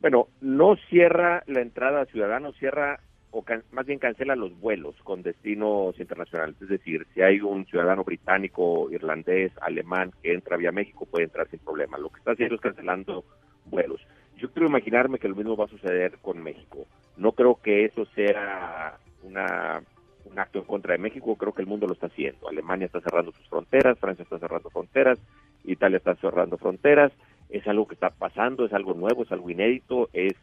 [0.00, 3.00] Bueno, no cierra la entrada a ciudadanos, cierra
[3.36, 6.56] o más bien cancela los vuelos con destinos internacionales.
[6.62, 11.46] Es decir, si hay un ciudadano británico, irlandés, alemán que entra vía México, puede entrar
[11.50, 11.98] sin problema.
[11.98, 13.24] Lo que está haciendo es cancelando
[13.66, 14.00] vuelos.
[14.36, 16.86] Yo quiero imaginarme que lo mismo va a suceder con México.
[17.16, 19.82] No creo que eso sea una,
[20.24, 22.48] un acto en contra de México, creo que el mundo lo está haciendo.
[22.48, 25.18] Alemania está cerrando sus fronteras, Francia está cerrando fronteras,
[25.64, 27.12] Italia está cerrando fronteras.
[27.48, 30.34] Es algo que está pasando, es algo nuevo, es algo inédito, es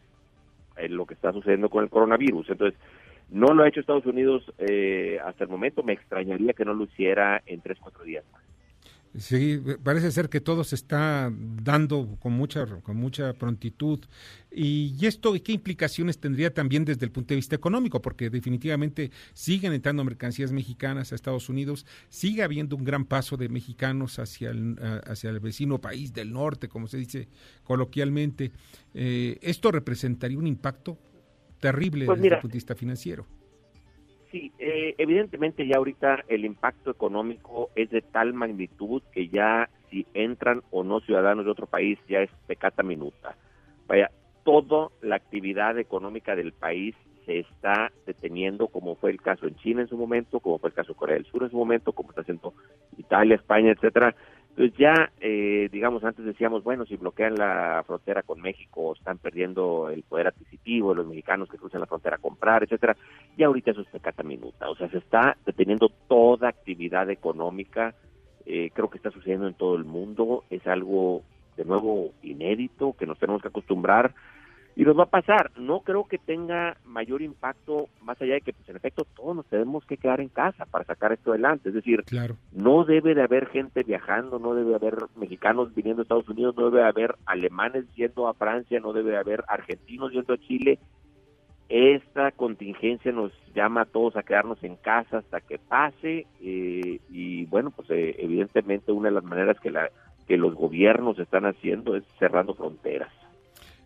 [0.89, 2.49] lo que está sucediendo con el coronavirus.
[2.49, 2.79] Entonces,
[3.29, 5.84] no lo ha hecho Estados Unidos eh, hasta el momento.
[5.84, 8.41] Me extrañaría que no lo hiciera en tres, cuatro días más.
[9.15, 13.99] Sí, parece ser que todo se está dando con mucha, con mucha prontitud.
[14.52, 18.02] ¿Y esto qué implicaciones tendría también desde el punto de vista económico?
[18.02, 23.49] Porque definitivamente siguen entrando mercancías mexicanas a Estados Unidos, sigue habiendo un gran paso de
[23.49, 27.28] mexicanos hacia el, hacia el vecino país del norte, como se dice
[27.63, 28.52] coloquialmente.
[28.95, 30.97] Eh, ¿Esto representaría un impacto
[31.60, 33.28] terrible pues desde el punto de vista financiero?
[34.34, 40.08] Sí, eh, evidentemente ya ahorita el impacto económico es de tal magnitud que ya si
[40.15, 43.38] entran o no ciudadanos de otro país ya es pecata minuta.
[43.86, 44.10] Vaya,
[44.43, 46.96] toda la actividad económica del país
[47.28, 50.76] se está deteniendo, como fue el caso en China en su momento, como fue el
[50.76, 52.56] caso de Corea del Sur en su momento, como está haciendo
[52.98, 54.15] Italia, España, etcétera.
[54.55, 59.89] Entonces ya, eh, digamos, antes decíamos, bueno, si bloquean la frontera con México, están perdiendo
[59.89, 62.95] el poder adquisitivo los mexicanos que cruzan la frontera a comprar, etcétera.
[63.35, 64.69] Y ahorita eso es pecata minuta.
[64.69, 67.95] O sea, se está deteniendo toda actividad económica.
[68.45, 70.43] Eh, creo que está sucediendo en todo el mundo.
[70.51, 71.23] Es algo,
[71.57, 74.13] de nuevo, inédito, que nos tenemos que acostumbrar
[74.75, 75.51] y nos va a pasar.
[75.57, 79.45] No creo que tenga mayor impacto más allá de que, pues, en efecto, todos nos
[79.47, 81.69] tenemos que quedar en casa para sacar esto adelante.
[81.69, 82.03] Es decir,
[82.51, 86.55] no debe de haber gente viajando, no debe de haber mexicanos viniendo a Estados Unidos,
[86.57, 90.38] no debe de haber alemanes yendo a Francia, no debe de haber argentinos yendo a
[90.38, 90.79] Chile.
[91.69, 97.45] Esta contingencia nos llama a todos a quedarnos en casa hasta que pase eh, y
[97.45, 99.89] bueno, pues eh, evidentemente una de las maneras que, la,
[100.27, 103.12] que los gobiernos están haciendo es cerrando fronteras.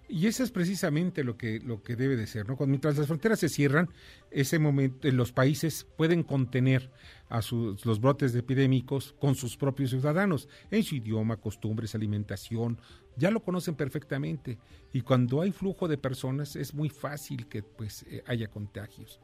[0.10, 2.56] Y eso es precisamente lo que, lo que debe de ser, ¿no?
[2.66, 3.90] Mientras las fronteras se cierran,
[4.32, 6.90] ese momento los países pueden contener
[7.28, 12.80] a sus, los brotes epidémicos con sus propios ciudadanos, en su idioma, costumbres, alimentación,
[13.18, 14.58] ya lo conocen perfectamente.
[14.94, 19.20] Y cuando hay flujo de personas es muy fácil que pues eh, haya contagios.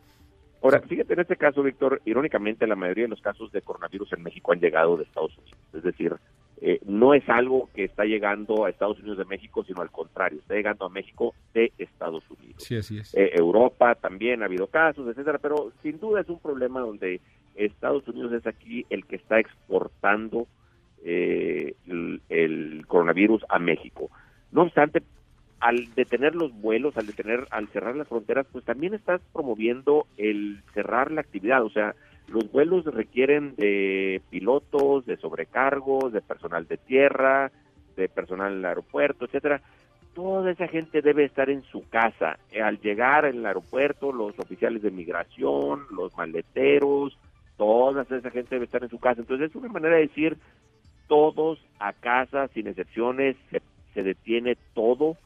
[0.62, 4.24] Ahora, fíjate en este caso, Víctor, irónicamente la mayoría de los casos de coronavirus en
[4.24, 5.60] México han llegado de Estados Unidos.
[5.74, 6.14] Es decir,
[6.66, 10.40] eh, no es algo que está llegando a Estados Unidos de México, sino al contrario,
[10.40, 12.64] está llegando a México de Estados Unidos.
[12.64, 13.14] Sí, así es.
[13.16, 17.20] Eh, Europa también ha habido casos, etcétera, pero sin duda es un problema donde
[17.56, 20.48] Estados Unidos es aquí el que está exportando
[21.04, 21.76] eh,
[22.30, 24.10] el, coronavirus a México.
[24.54, 25.04] No obstante,
[25.60, 30.62] al detener los vuelos, al detener, al cerrar las fronteras, pues también estás promoviendo el
[30.74, 31.94] cerrar la actividad, o sea,
[32.34, 37.52] los vuelos requieren de pilotos, de sobrecargos, de personal de tierra,
[37.96, 39.62] de personal en el aeropuerto, etcétera.
[40.16, 42.40] Toda esa gente debe estar en su casa.
[42.60, 47.20] Al llegar al aeropuerto, los oficiales de migración, los maleteros,
[47.56, 49.22] toda esa gente debe estar en su casa.
[49.22, 50.38] Entonces es una manera de decir
[51.08, 53.62] todos a casa, sin excepciones, se,
[53.94, 55.18] se detiene todo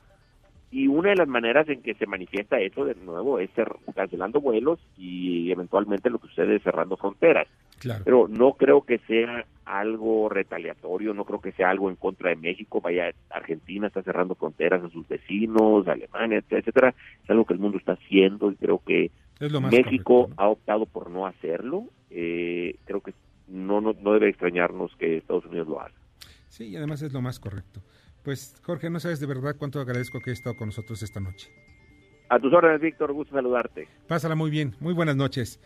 [0.70, 4.42] y una de las maneras en que se manifiesta eso de nuevo es ser, cancelando
[4.42, 7.48] vuelos y eventualmente lo que sucede es cerrando fronteras.
[8.04, 12.36] Pero no creo que sea algo retaliatorio, no creo que sea algo en contra de
[12.36, 12.82] México.
[12.82, 16.94] Vaya, Argentina está cerrando fronteras a sus vecinos, Alemania, etcétera.
[17.24, 19.12] Es algo que el mundo está haciendo y creo que
[19.72, 21.86] México ha optado por no hacerlo.
[22.10, 23.14] Eh, creo que
[23.48, 25.94] no, no, no debe extrañarnos que Estados Unidos lo haga.
[26.50, 27.82] Sí, y además es lo más correcto.
[28.28, 31.50] Pues Jorge, no sabes de verdad cuánto agradezco que hayas estado con nosotros esta noche.
[32.28, 33.88] A tus órdenes, Víctor, gusto saludarte.
[34.06, 35.62] Pásala muy bien, muy buenas noches.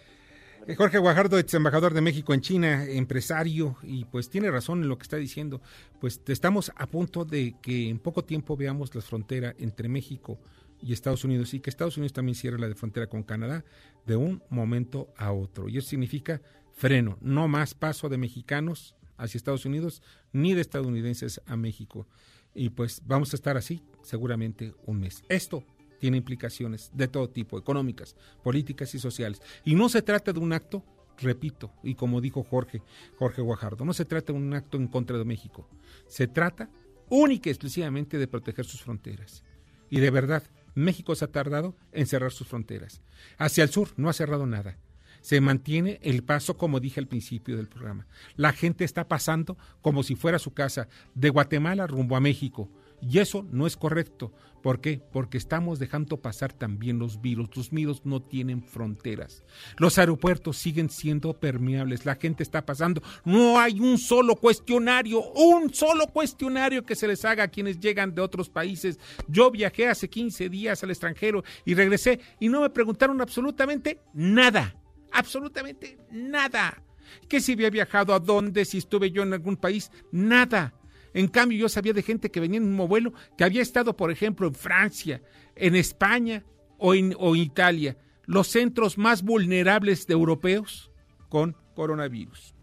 [0.67, 4.89] Eh, Jorge Guajardo, ex embajador de México en China, empresario, y pues tiene razón en
[4.89, 5.59] lo que está diciendo.
[5.99, 10.37] Pues estamos a punto de que en poco tiempo veamos la frontera entre México
[10.83, 13.65] y Estados Unidos y que Estados Unidos también cierre la de frontera con Canadá
[14.05, 15.67] de un momento a otro.
[15.67, 16.41] Y eso significa
[16.73, 22.05] freno, no más paso de mexicanos hacia Estados Unidos ni de estadounidenses a México
[22.53, 25.23] y pues vamos a estar así seguramente un mes.
[25.29, 25.63] Esto
[25.99, 29.41] tiene implicaciones de todo tipo, económicas, políticas y sociales.
[29.63, 30.83] Y no se trata de un acto,
[31.19, 32.81] repito, y como dijo Jorge,
[33.17, 35.69] Jorge Guajardo, no se trata de un acto en contra de México.
[36.07, 36.69] Se trata
[37.09, 39.43] única y exclusivamente de proteger sus fronteras.
[39.89, 43.01] Y de verdad, México se ha tardado en cerrar sus fronteras.
[43.37, 44.79] Hacia el sur no ha cerrado nada
[45.21, 48.07] se mantiene el paso como dije al principio del programa.
[48.35, 52.69] La gente está pasando como si fuera su casa de Guatemala rumbo a México.
[53.01, 54.31] Y eso no es correcto.
[54.61, 55.01] ¿Por qué?
[55.11, 57.49] Porque estamos dejando pasar también los virus.
[57.55, 59.43] Los virus no tienen fronteras.
[59.77, 62.05] Los aeropuertos siguen siendo permeables.
[62.05, 63.01] La gente está pasando.
[63.25, 68.13] No hay un solo cuestionario, un solo cuestionario que se les haga a quienes llegan
[68.13, 68.99] de otros países.
[69.27, 74.75] Yo viajé hace 15 días al extranjero y regresé y no me preguntaron absolutamente nada
[75.11, 76.81] absolutamente nada.
[77.27, 80.73] Que si había viajado a dónde, si estuve yo en algún país, nada.
[81.13, 84.11] En cambio, yo sabía de gente que venía en un vuelo que había estado, por
[84.11, 85.21] ejemplo, en Francia,
[85.55, 86.45] en España
[86.77, 90.89] o en, Italia, los centros más vulnerables de europeos
[91.27, 92.55] con coronavirus.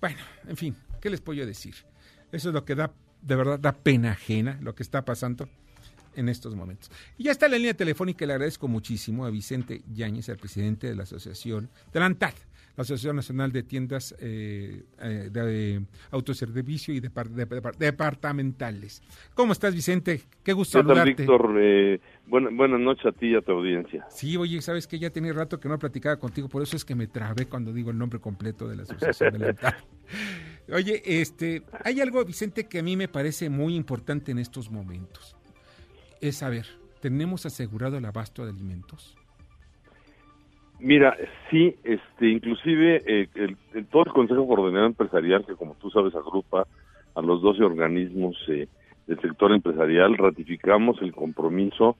[0.00, 1.74] Bueno, en fin, ¿Qué les puedo decir?
[2.30, 5.48] Eso es lo que da, de verdad, da pena ajena lo que está pasando
[6.14, 6.90] en estos momentos.
[7.18, 10.96] Y ya está la línea telefónica, le agradezco muchísimo a Vicente Yáñez, el presidente de
[10.96, 12.34] la asociación de la ANTAD,
[12.76, 19.02] la Asociación Nacional de Tiendas eh, eh, de Autoservicio y Departamentales.
[19.34, 20.22] ¿Cómo estás, Vicente?
[20.42, 21.22] Qué gusto ¿Qué saludarte.
[21.22, 21.56] Víctor?
[21.58, 24.06] Eh, buenas noches a ti y a tu audiencia.
[24.08, 26.94] Sí, oye, sabes que ya tenía rato que no platicaba contigo, por eso es que
[26.94, 29.74] me trabé cuando digo el nombre completo de la Asociación de la ANTAD.
[30.72, 35.36] Oye, este, hay algo, Vicente, que a mí me parece muy importante en estos momentos
[36.20, 36.66] es saber,
[37.00, 39.16] ¿tenemos asegurado el abasto de alimentos?
[40.80, 41.16] Mira,
[41.50, 46.66] sí, este, inclusive eh, el, todo el Consejo Coordinador Empresarial, que como tú sabes agrupa
[47.14, 48.66] a los 12 organismos eh,
[49.06, 51.96] del sector empresarial, ratificamos el compromiso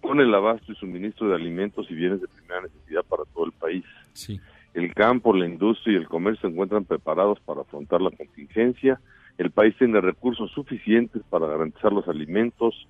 [0.00, 3.52] con el abasto y suministro de alimentos y bienes de primera necesidad para todo el
[3.52, 3.84] país.
[4.12, 4.40] Sí.
[4.74, 9.00] El campo, la industria y el comercio se encuentran preparados para afrontar la contingencia.
[9.38, 12.86] El país tiene recursos suficientes para garantizar los alimentos,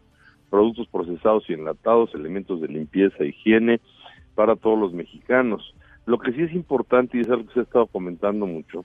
[0.51, 3.81] productos procesados y enlatados, elementos de limpieza, higiene
[4.35, 5.75] para todos los mexicanos.
[6.07, 8.85] Lo que sí es importante y es algo que se ha estado comentando mucho,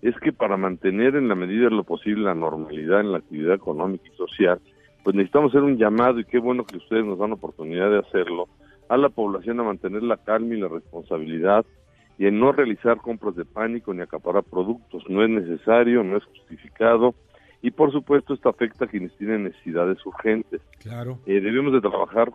[0.00, 3.54] es que para mantener en la medida de lo posible la normalidad en la actividad
[3.54, 4.60] económica y social,
[5.04, 7.98] pues necesitamos hacer un llamado y qué bueno que ustedes nos dan la oportunidad de
[7.98, 8.48] hacerlo
[8.88, 11.64] a la población a mantener la calma y la responsabilidad
[12.18, 15.02] y en no realizar compras de pánico ni acaparar productos.
[15.08, 17.14] No es necesario, no es justificado
[17.62, 20.60] y por supuesto esto afecta a quienes tienen necesidades urgentes.
[20.80, 21.18] Claro.
[21.26, 22.30] Eh, debemos de trabajar,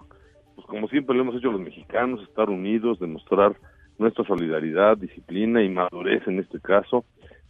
[0.55, 3.57] pues como siempre lo hemos hecho los mexicanos, estar unidos, demostrar
[3.99, 7.03] nuestra solidaridad, disciplina y madurez en este caso.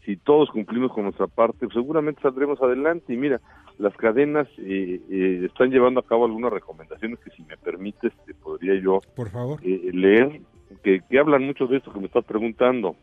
[0.06, 3.14] Si todos cumplimos con nuestra parte, pues, seguramente saldremos adelante.
[3.14, 3.42] Y mira,
[3.78, 8.34] las cadenas eh, eh, están llevando a cabo algunas recomendaciones que si me permites te
[8.34, 9.64] podría yo Por favor.
[9.64, 10.42] leer,
[10.82, 12.96] que, que hablan mucho de esto que me estás preguntando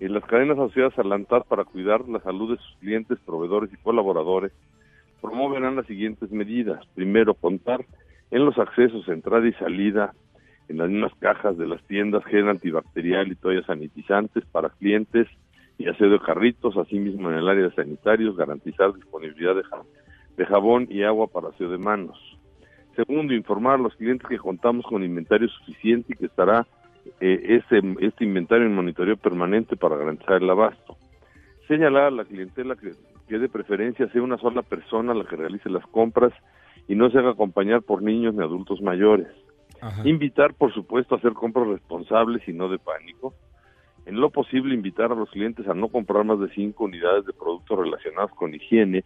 [0.00, 3.76] en las cadenas asociadas al ANTAD para cuidar la salud de sus clientes, proveedores y
[3.76, 4.52] colaboradores
[5.20, 6.80] promoverán las siguientes medidas.
[6.94, 7.84] Primero, contar
[8.30, 10.14] en los accesos, entrada y salida
[10.68, 15.26] en las mismas cajas de las tiendas gel antibacterial y toallas sanitizantes para clientes
[15.78, 19.62] y aseo de carritos, asimismo en el área de sanitarios, garantizar disponibilidad de,
[20.36, 22.18] de jabón y agua para aseo de manos.
[22.94, 26.66] Segundo, informar a los clientes que contamos con inventario suficiente y que estará
[27.20, 30.96] eh, este, este inventario en monitoreo permanente para garantizar el abasto.
[31.66, 32.92] Señalar a la clientela que,
[33.28, 36.32] que de preferencia sea una sola persona la que realice las compras
[36.88, 39.28] y no se haga acompañar por niños ni adultos mayores.
[40.04, 43.34] Invitar, por supuesto, a hacer compras responsables y no de pánico.
[44.06, 47.32] En lo posible, invitar a los clientes a no comprar más de cinco unidades de
[47.32, 49.04] productos relacionados con higiene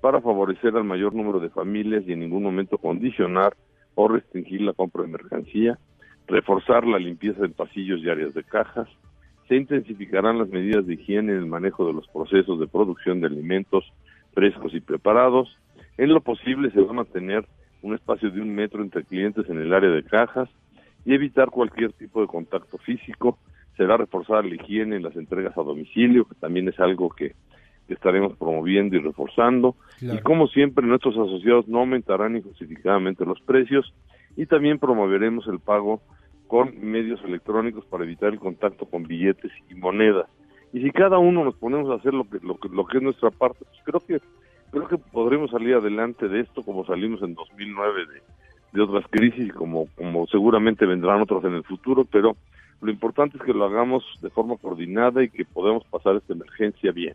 [0.00, 3.54] para favorecer al mayor número de familias y en ningún momento condicionar
[3.96, 5.78] o restringir la compra de mercancía
[6.26, 8.88] reforzar la limpieza de pasillos y áreas de cajas,
[9.48, 13.26] se intensificarán las medidas de higiene en el manejo de los procesos de producción de
[13.26, 13.84] alimentos
[14.32, 15.56] frescos y preparados,
[15.96, 17.46] en lo posible se va a mantener
[17.82, 20.48] un espacio de un metro entre clientes en el área de cajas
[21.04, 23.38] y evitar cualquier tipo de contacto físico,
[23.76, 27.34] será reforzar la higiene en las entregas a domicilio, que también es algo que,
[27.86, 33.92] estaremos promoviendo y reforzando, y como siempre nuestros asociados no aumentarán injustificadamente los precios,
[34.36, 36.00] y también promoveremos el pago
[36.46, 40.26] con medios electrónicos para evitar el contacto con billetes y monedas.
[40.72, 43.02] Y si cada uno nos ponemos a hacer lo que, lo que, lo que es
[43.02, 44.24] nuestra parte, pues creo que
[44.70, 48.22] creo que podremos salir adelante de esto como salimos en 2009 de,
[48.72, 52.36] de otras crisis, como, como seguramente vendrán otras en el futuro, pero
[52.80, 56.90] lo importante es que lo hagamos de forma coordinada y que podamos pasar esta emergencia
[56.90, 57.14] bien.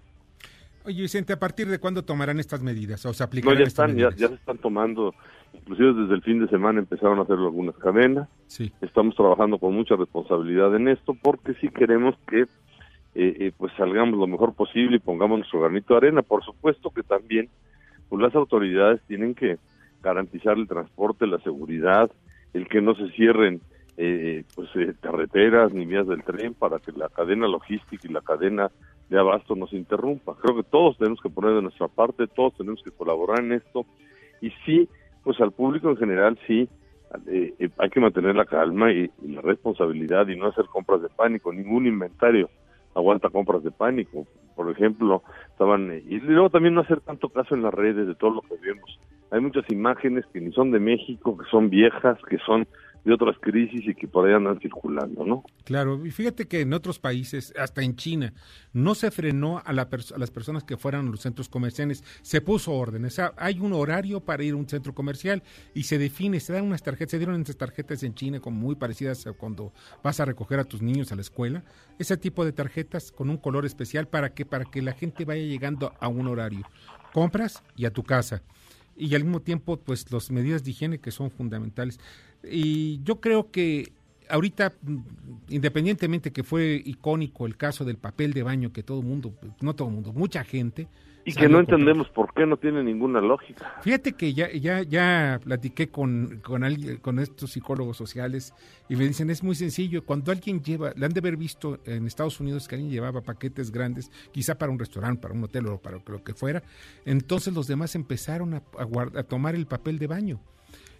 [0.89, 3.95] Oye, Vicente, ¿a partir de cuándo tomarán estas medidas o se aplicarán no, ya están,
[3.95, 5.13] ya, ya, se están tomando,
[5.53, 8.27] inclusive desde el fin de semana empezaron a hacerlo algunas cadenas.
[8.47, 8.73] Sí.
[8.81, 12.47] Estamos trabajando con mucha responsabilidad en esto porque sí queremos que eh,
[13.13, 16.23] eh, pues salgamos lo mejor posible y pongamos nuestro granito de arena.
[16.23, 17.49] Por supuesto que también
[18.09, 19.59] pues las autoridades tienen que
[20.01, 22.09] garantizar el transporte, la seguridad,
[22.55, 23.61] el que no se cierren
[23.95, 24.69] eh, pues
[25.01, 28.71] carreteras ni vías del tren para que la cadena logística y la cadena
[29.09, 30.35] de abasto nos interrumpa.
[30.41, 33.85] Creo que todos tenemos que poner de nuestra parte, todos tenemos que colaborar en esto
[34.41, 34.87] y sí,
[35.23, 36.69] pues al público en general sí
[37.27, 41.09] eh, eh, hay que mantener la calma y, la responsabilidad y no hacer compras de
[41.09, 42.49] pánico, ningún inventario
[42.95, 44.27] aguanta compras de pánico.
[44.55, 48.15] Por ejemplo, estaban eh, y luego también no hacer tanto caso en las redes de
[48.15, 48.99] todo lo que vemos.
[49.31, 52.67] Hay muchas imágenes que ni son de México, que son viejas, que son
[53.03, 55.43] de otras crisis y que por ahí circulando, ¿no?
[55.63, 58.33] Claro, y fíjate que en otros países, hasta en China,
[58.73, 62.41] no se frenó a, la a las personas que fueran a los centros comerciales, se
[62.41, 65.43] puso orden, hay un horario para ir a un centro comercial
[65.73, 68.75] y se define, se dan unas tarjetas, se dieron estas tarjetas en China como muy
[68.75, 69.71] parecidas a cuando
[70.03, 71.63] vas a recoger a tus niños a la escuela,
[71.97, 75.43] ese tipo de tarjetas con un color especial para que para que la gente vaya
[75.43, 76.65] llegando a un horario.
[77.13, 78.41] Compras y a tu casa.
[78.95, 81.99] Y al mismo tiempo, pues las medidas de higiene que son fundamentales.
[82.43, 83.91] Y yo creo que
[84.29, 84.73] ahorita,
[85.49, 89.75] independientemente que fue icónico el caso del papel de baño, que todo el mundo, no
[89.75, 90.87] todo el mundo, mucha gente.
[91.25, 93.75] Y que no entendemos por qué no tiene ninguna lógica.
[93.81, 98.53] Fíjate que ya, ya, ya platiqué con, con, alguien, con estos psicólogos sociales
[98.87, 102.07] y me dicen, es muy sencillo, cuando alguien lleva, le han de haber visto en
[102.07, 105.77] Estados Unidos que alguien llevaba paquetes grandes, quizá para un restaurante, para un hotel o
[105.77, 106.63] para lo que fuera,
[107.05, 108.63] entonces los demás empezaron a,
[109.15, 110.39] a tomar el papel de baño.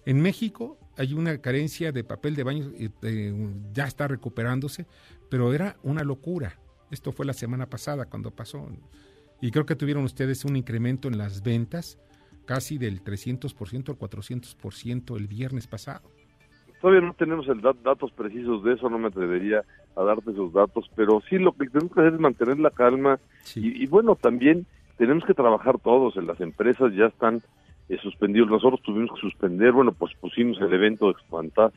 [0.05, 3.33] En México hay una carencia de papel de baño, eh,
[3.71, 4.85] ya está recuperándose,
[5.29, 6.59] pero era una locura.
[6.91, 8.67] Esto fue la semana pasada cuando pasó.
[9.39, 11.97] Y creo que tuvieron ustedes un incremento en las ventas
[12.45, 16.11] casi del 300% al 400% el viernes pasado.
[16.81, 19.63] Todavía no tenemos el datos precisos de eso, no me atrevería
[19.95, 23.19] a darte esos datos, pero sí lo que tenemos que hacer es mantener la calma
[23.55, 24.65] y, y, bueno, también
[24.97, 27.41] tenemos que trabajar todos, en las empresas ya están
[27.89, 28.49] eh, suspendidos.
[28.49, 31.73] Nosotros tuvimos que suspender, bueno, pues pusimos el evento de Expantas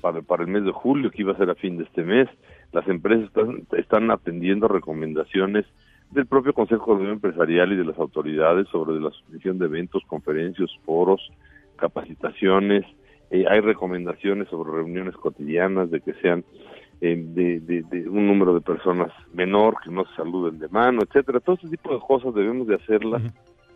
[0.00, 2.28] para, para el mes de julio, que iba a ser a fin de este mes.
[2.72, 5.64] Las empresas están, están atendiendo recomendaciones
[6.10, 10.70] del propio Consejo de Empresarial y de las autoridades sobre la suspensión de eventos, conferencias,
[10.84, 11.20] foros,
[11.76, 12.84] capacitaciones.
[13.30, 16.44] Eh, hay recomendaciones sobre reuniones cotidianas de que sean
[17.00, 21.40] eh, de, de, un número de personas menor, que no se saluden de mano, etcétera.
[21.40, 23.22] Todo ese tipo de cosas debemos de hacerlas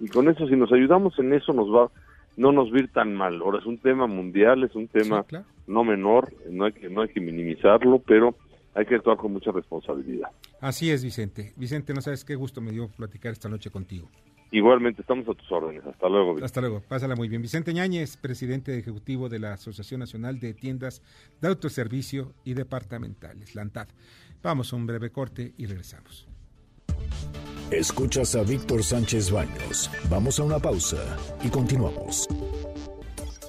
[0.02, 1.90] y con eso si nos ayudamos en eso nos va
[2.36, 3.40] no nos va a ir tan mal.
[3.40, 5.24] Ahora es un tema mundial, es un tema
[5.66, 8.34] no menor, no hay que no hay que minimizarlo, pero
[8.74, 10.30] hay que actuar con mucha responsabilidad.
[10.60, 11.52] Así es, Vicente.
[11.56, 14.08] Vicente, no sabes qué gusto me dio platicar esta noche contigo.
[14.50, 15.84] Igualmente, estamos a tus órdenes.
[15.86, 16.36] Hasta luego.
[16.42, 16.82] Hasta luego.
[16.86, 17.40] Pásala muy bien.
[17.40, 21.02] Vicente Ñáñez, presidente ejecutivo de la Asociación Nacional de Tiendas
[21.40, 23.88] de Autoservicio y Departamentales, la ANTAD.
[24.42, 26.28] Vamos a un breve corte y regresamos.
[27.72, 29.90] Escuchas a Víctor Sánchez Baños.
[30.10, 30.98] Vamos a una pausa
[31.42, 32.28] y continuamos.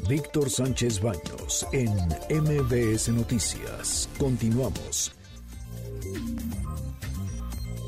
[0.07, 1.91] Víctor Sánchez Baños en
[2.30, 4.07] MBS Noticias.
[4.17, 5.11] Continuamos.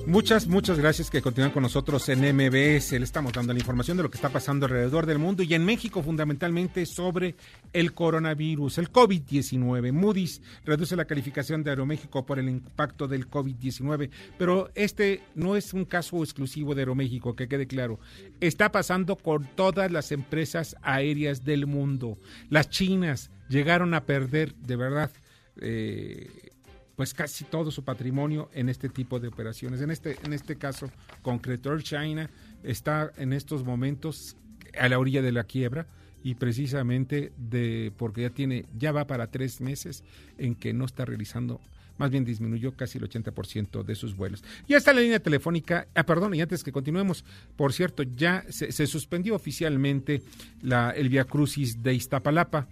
[0.08, 2.92] Muchas, muchas gracias que continúan con nosotros en MBS.
[2.92, 5.66] Le estamos dando la información de lo que está pasando alrededor del mundo y en
[5.66, 7.36] México fundamentalmente sobre
[7.74, 9.92] el coronavirus, el COVID-19.
[9.92, 15.74] Moody's reduce la calificación de Aeroméxico por el impacto del COVID-19, pero este no es
[15.74, 18.00] un caso exclusivo de Aeroméxico, que quede claro.
[18.42, 22.20] Está pasando con todas las empresas aéreas del mundo.
[22.52, 25.12] Las chinas llegaron a perder, de verdad,
[25.60, 26.52] eh,
[26.96, 29.82] pues casi todo su patrimonio en este tipo de operaciones.
[29.82, 30.90] En este, en este caso
[31.22, 32.30] concreto, Air China
[32.64, 34.38] está en estos momentos
[34.80, 35.88] a la orilla de la quiebra
[36.24, 40.04] y precisamente de porque ya tiene ya va para tres meses
[40.38, 41.62] en que no está realizando
[41.98, 44.44] más bien disminuyó casi el 80% de sus vuelos.
[44.68, 47.24] Ya está la línea telefónica, ah, perdón, y antes que continuemos,
[47.56, 50.22] por cierto, ya se, se suspendió oficialmente
[50.62, 52.68] la, el Via Crucis de Iztapalapa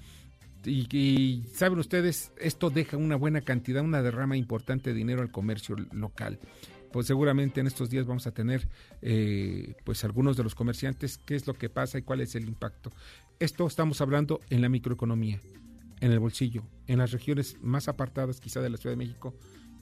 [0.66, 5.76] y, saben ustedes, esto deja una buena cantidad, una derrama importante de dinero al comercio
[5.92, 6.40] local.
[6.92, 8.68] Pues seguramente en estos días vamos a tener,
[9.02, 12.48] eh, pues algunos de los comerciantes, qué es lo que pasa y cuál es el
[12.48, 12.92] impacto.
[13.40, 15.40] Esto estamos hablando en la microeconomía,
[16.02, 19.34] en el bolsillo, en las regiones más apartadas quizá de la Ciudad de México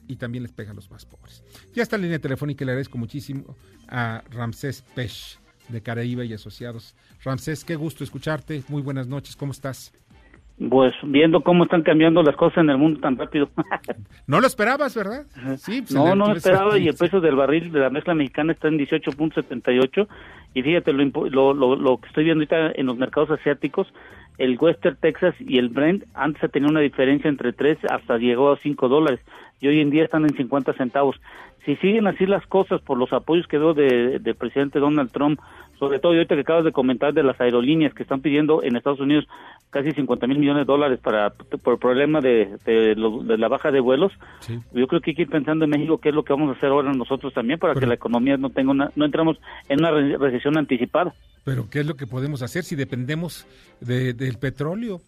[0.08, 1.42] y también les pega a los más pobres.
[1.74, 3.56] Ya está en línea telefónica y le agradezco muchísimo
[3.88, 6.94] a Ramsés Pech de Caraíba y Asociados.
[7.22, 8.62] Ramsés, qué gusto escucharte.
[8.68, 9.92] Muy buenas noches, ¿cómo estás?
[10.68, 13.48] Pues viendo cómo están cambiando las cosas en el mundo tan rápido.
[14.26, 15.24] no lo esperabas, ¿verdad?
[15.56, 18.52] Sí, pues, no, no lo esperaba y el peso del barril de la mezcla mexicana
[18.52, 20.06] está en 18.78
[20.54, 23.92] y fíjate lo, lo, lo, que estoy viendo ahorita en los mercados asiáticos,
[24.38, 28.58] el Western Texas y el Brent antes tenía una diferencia entre 3 hasta llegó a
[28.58, 29.20] 5 dólares
[29.60, 31.20] y hoy en día están en 50 centavos.
[31.64, 35.40] Si siguen así las cosas por los apoyos que veo del de presidente Donald Trump
[35.82, 39.00] sobre todo ahorita que acabas de comentar de las aerolíneas que están pidiendo en Estados
[39.00, 39.24] Unidos
[39.70, 42.94] casi 50 mil millones de dólares para por el problema de, de,
[43.36, 44.12] la baja de vuelos.
[44.72, 46.56] Yo creo que hay que ir pensando en México qué es lo que vamos a
[46.56, 49.90] hacer ahora nosotros también para que la economía no tenga una, no entramos en una
[50.18, 51.14] recesión anticipada.
[51.42, 53.44] Pero qué es lo que podemos hacer si dependemos
[53.80, 55.00] de, del petróleo.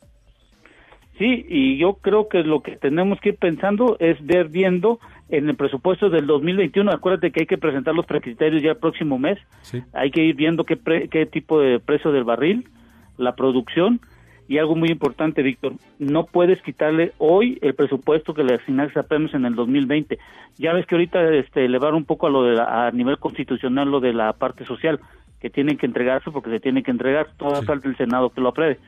[1.19, 4.99] Sí, y yo creo que lo que tenemos que ir pensando es ver viendo
[5.29, 9.19] en el presupuesto del 2021, acuérdate que hay que presentar los precriterios ya el próximo
[9.19, 9.39] mes,
[9.93, 10.77] hay que ir viendo qué,
[11.11, 12.69] qué tipo de precio del barril,
[13.17, 14.01] la producción,
[14.47, 19.05] Y algo muy importante, Víctor, no puedes quitarle hoy el presupuesto que le asignaste a
[19.05, 20.19] Pemex en el 2020.
[20.59, 24.01] Ya ves que ahorita este, elevar un poco a lo de a nivel constitucional lo
[24.01, 25.01] de la parte social,
[25.41, 28.51] que tienen que entregarse porque se tiene que entregar, toda falta el Senado que lo
[28.51, 28.79] apruebe.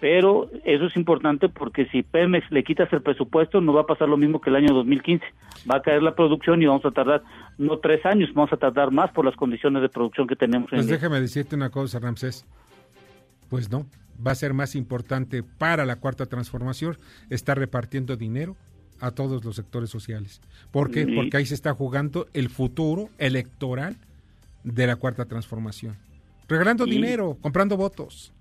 [0.00, 4.08] Pero eso es importante porque si Pemex le quitas el presupuesto, no va a pasar
[4.08, 5.24] lo mismo que el año 2015.
[5.70, 7.22] Va a caer la producción y vamos a tardar
[7.56, 10.68] no tres años, vamos a tardar más por las condiciones de producción que tenemos.
[10.68, 12.44] Pues déjame decirte una cosa, Ramsés.
[13.48, 13.86] Pues no,
[14.24, 16.98] va a ser más importante para la cuarta transformación
[17.30, 18.56] estar repartiendo dinero
[19.00, 20.40] a todos los sectores sociales.
[20.70, 21.06] ¿Por qué?
[21.06, 23.96] Porque ahí se está jugando el futuro electoral
[24.64, 25.96] de la cuarta transformación.
[26.48, 28.33] Regalando dinero, comprando votos.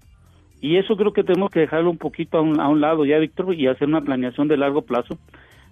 [0.64, 3.20] Y eso creo que tenemos que dejarlo un poquito a un, a un lado ya,
[3.20, 5.18] Víctor, y hacer una planeación de largo plazo,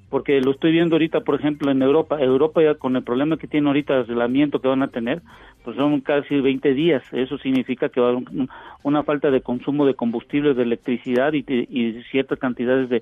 [0.10, 2.22] porque lo estoy viendo ahorita, por ejemplo, en Europa.
[2.22, 5.22] Europa ya con el problema que tiene ahorita de aislamiento que van a tener,
[5.64, 7.04] pues son casi 20 días.
[7.14, 8.24] Eso significa que va a haber
[8.84, 13.02] una falta de consumo de combustible, de electricidad y, y ciertas cantidades de,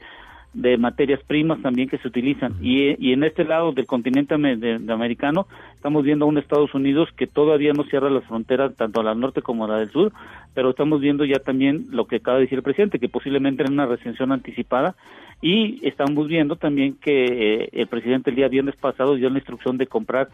[0.54, 2.56] de materias primas también que se utilizan.
[2.62, 7.28] Y, y en este lado del continente americano estamos viendo a un Estados Unidos que
[7.28, 10.12] todavía no cierra las fronteras tanto a la norte como a la del sur,
[10.54, 13.74] pero estamos viendo ya también lo que acaba de decir el presidente, que posiblemente en
[13.74, 14.96] una recensión anticipada
[15.42, 19.78] y estamos viendo también que eh, el presidente el día viernes pasado dio la instrucción
[19.78, 20.30] de comprar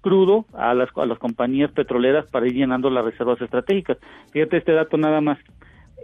[0.00, 3.98] crudo a las, a las compañías petroleras para ir llenando las reservas estratégicas.
[4.32, 5.38] Fíjate este dato nada más.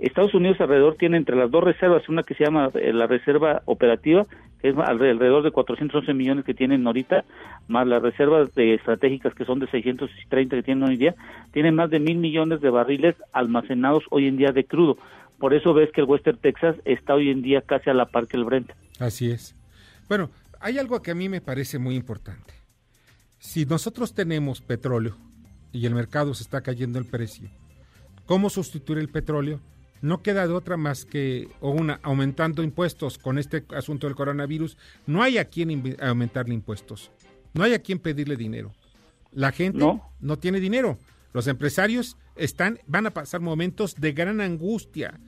[0.01, 3.63] Estados Unidos alrededor tiene entre las dos reservas, una que se llama eh, la reserva
[3.65, 4.25] operativa,
[4.61, 7.25] que es alrededor de 411 millones que tienen ahorita,
[7.69, 11.15] más las reservas de estratégicas que son de 630 que tienen hoy día,
[11.53, 14.99] tienen más de mil millones de barriles almacenados hoy en día de crudo.
[15.39, 18.27] Por eso ves que el Western Texas está hoy en día casi a la par
[18.27, 18.71] que el Brent.
[18.99, 19.55] Así es.
[20.09, 20.31] Bueno,
[20.61, 22.55] hay algo que a mí me parece muy importante.
[23.39, 25.17] Si nosotros tenemos petróleo
[25.73, 27.51] y el mercado se está cayendo el precio,
[28.25, 29.61] ¿cómo sustituir el petróleo?
[30.03, 34.77] No queda de otra más que o una aumentando impuestos con este asunto del coronavirus.
[35.07, 37.11] No hay a quien aumentarle impuestos.
[37.55, 38.73] No hay a quien pedirle dinero.
[39.33, 39.79] La gente
[40.21, 40.99] no, tiene dinero.
[41.33, 45.21] Los empresarios están van a pasar momentos de gran angustia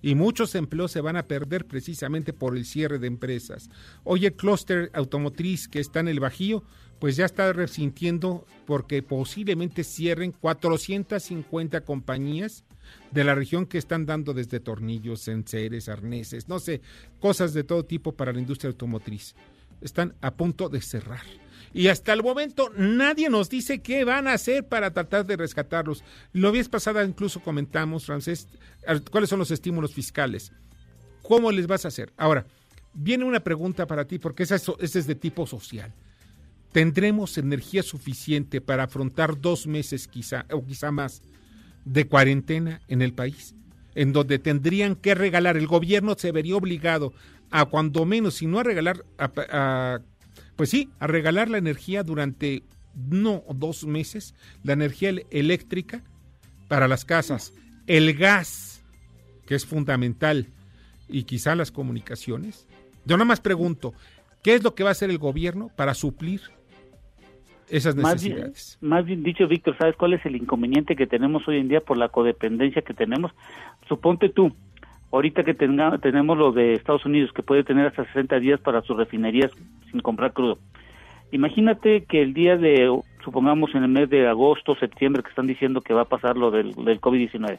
[0.00, 3.70] y muchos empleos se van a perder precisamente por el cierre de empresas.
[4.02, 6.64] Hoy el clúster automotriz que está en el Bajío,
[6.98, 12.64] pues ya está resintiendo porque posiblemente cierren 450 compañías
[13.10, 16.80] de la región que están dando desde tornillos, enseres, arneses, no sé,
[17.20, 19.34] cosas de todo tipo para la industria automotriz.
[19.80, 21.24] Están a punto de cerrar.
[21.74, 26.04] Y hasta el momento nadie nos dice qué van a hacer para tratar de rescatarlos.
[26.32, 28.46] Lo vez pasada incluso comentamos, Francés,
[29.10, 30.52] cuáles son los estímulos fiscales.
[31.22, 32.12] ¿Cómo les vas a hacer?
[32.16, 32.46] Ahora,
[32.92, 35.94] viene una pregunta para ti, porque esa es de tipo social.
[36.72, 41.22] ¿Tendremos energía suficiente para afrontar dos meses quizá, o quizá más,
[41.84, 43.54] de cuarentena en el país,
[43.94, 47.12] en donde tendrían que regalar, el gobierno se vería obligado
[47.50, 50.00] a cuando menos, si no a regalar, a,
[50.56, 52.62] pues sí, a regalar la energía durante
[52.94, 56.02] no dos meses, la energía eléctrica
[56.68, 57.52] para las casas,
[57.86, 58.82] el gas,
[59.46, 60.48] que es fundamental,
[61.08, 62.66] y quizá las comunicaciones.
[63.04, 63.92] Yo nada más pregunto,
[64.42, 66.40] ¿qué es lo que va a hacer el gobierno para suplir
[67.72, 68.78] esas necesidades.
[68.80, 71.96] Más bien, dicho, Víctor, ¿sabes cuál es el inconveniente que tenemos hoy en día por
[71.96, 73.32] la codependencia que tenemos?
[73.88, 74.52] Suponte tú,
[75.10, 78.82] ahorita que tenga, tenemos lo de Estados Unidos, que puede tener hasta 60 días para
[78.82, 79.50] sus refinerías
[79.90, 80.58] sin comprar crudo.
[81.32, 82.94] Imagínate que el día de,
[83.24, 86.50] supongamos en el mes de agosto, septiembre, que están diciendo que va a pasar lo
[86.50, 87.58] del, del COVID-19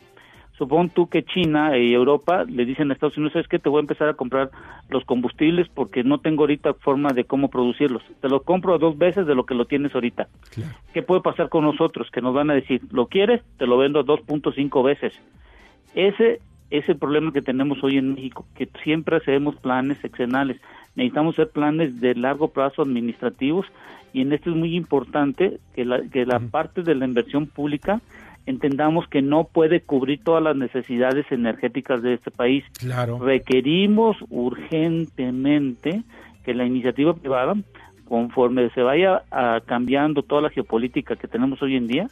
[0.64, 3.80] supón tú que China y Europa le dicen a Estados Unidos, es que te voy
[3.80, 4.49] a empezar a comprar
[4.89, 8.03] los combustibles porque no tengo ahorita forma de cómo producirlos.
[8.22, 10.28] Te lo compro a dos veces de lo que lo tienes ahorita.
[10.93, 12.09] ¿Qué puede pasar con nosotros?
[12.11, 13.41] Que nos van a decir, ¿lo quieres?
[13.57, 15.14] Te lo vendo a 2.5 veces.
[15.95, 16.39] Ese
[16.70, 20.59] es el problema que tenemos hoy en México, que siempre hacemos planes seccionales.
[20.95, 23.66] Necesitamos hacer planes de largo plazo administrativos
[24.14, 28.01] y en esto es muy importante que la, que la parte de la inversión pública
[28.45, 32.63] entendamos que no puede cubrir todas las necesidades energéticas de este país.
[32.77, 33.19] Claro.
[33.19, 36.03] Requerimos urgentemente
[36.43, 37.55] que la iniciativa privada,
[38.05, 42.07] conforme se vaya a cambiando toda la geopolítica que tenemos hoy en día,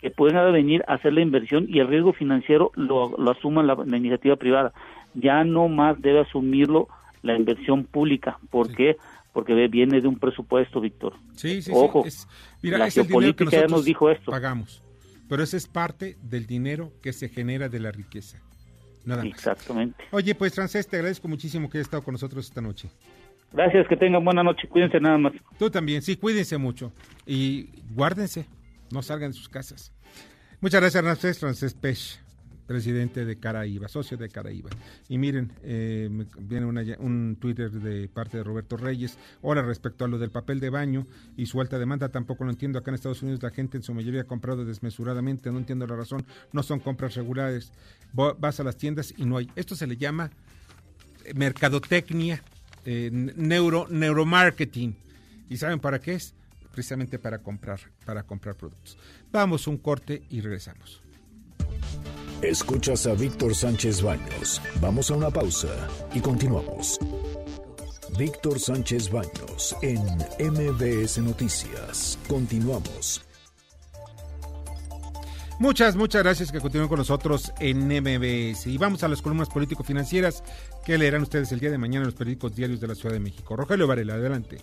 [0.00, 3.76] que puedan venir a hacer la inversión y el riesgo financiero lo, lo asuma la,
[3.96, 4.72] iniciativa privada.
[5.14, 6.88] Ya no más debe asumirlo
[7.22, 8.38] la inversión pública.
[8.48, 8.96] ¿Por qué?
[9.34, 11.12] Porque viene de un presupuesto, Víctor.
[11.34, 12.26] Sí, sí, Ojo, sí.
[12.62, 14.30] mira, la geopolítica ya nos dijo esto.
[14.30, 14.82] Pagamos
[15.30, 18.38] pero ese es parte del dinero que se genera de la riqueza.
[19.04, 19.32] Nada más.
[19.32, 20.02] Exactamente.
[20.10, 22.90] Oye, pues Francés, te agradezco muchísimo que hayas estado con nosotros esta noche.
[23.52, 25.32] Gracias, que tengan buena noche, cuídense nada más.
[25.56, 26.92] Tú también, sí, cuídense mucho
[27.26, 28.46] y guárdense,
[28.90, 29.92] no salgan de sus casas.
[30.60, 32.18] Muchas gracias, Francés, Francés Pech,
[32.70, 34.70] presidente de Caraíba, socio de Caraíba.
[35.08, 36.08] Y miren, eh,
[36.38, 36.66] viene
[37.00, 39.18] un Twitter de parte de Roberto Reyes.
[39.42, 41.04] Ahora, respecto a lo del papel de baño
[41.36, 42.78] y su alta demanda, tampoco lo entiendo.
[42.78, 45.96] Acá en Estados Unidos la gente en su mayoría ha comprado desmesuradamente, no entiendo la
[45.96, 47.72] razón, no son compras regulares.
[48.12, 49.50] Vas a las tiendas y no hay.
[49.56, 50.30] Esto se le llama
[51.34, 52.40] mercadotecnia,
[52.84, 54.94] eh, neuro, neuromarketing.
[55.48, 56.34] ¿Y saben para qué es?
[56.70, 58.96] Precisamente para comprar, para comprar productos.
[59.32, 61.02] Vamos un corte y regresamos.
[62.42, 64.62] Escuchas a Víctor Sánchez Baños.
[64.80, 65.68] Vamos a una pausa
[66.14, 66.98] y continuamos.
[68.18, 70.00] Víctor Sánchez Baños en
[70.50, 72.18] MBS Noticias.
[72.26, 73.22] Continuamos.
[75.58, 78.68] Muchas, muchas gracias que continúen con nosotros en MBS.
[78.68, 80.42] Y vamos a las columnas político-financieras
[80.86, 83.20] que leerán ustedes el día de mañana en los periódicos diarios de la Ciudad de
[83.20, 83.54] México.
[83.54, 84.56] Rogelio Varela, adelante.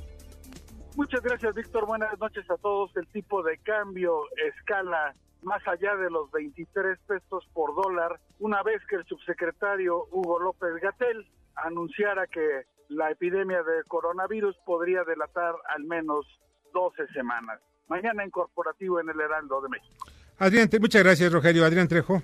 [0.95, 1.85] Muchas gracias, Víctor.
[1.85, 2.89] Buenas noches a todos.
[2.97, 8.81] El tipo de cambio escala más allá de los 23 pesos por dólar, una vez
[8.89, 15.83] que el subsecretario Hugo López Gatel anunciara que la epidemia de coronavirus podría delatar al
[15.83, 16.25] menos
[16.73, 17.59] 12 semanas.
[17.87, 20.05] Mañana en corporativo en el Heraldo de México.
[20.37, 21.65] Adrián, muchas gracias, Rogelio.
[21.65, 22.21] Adrián Trejo.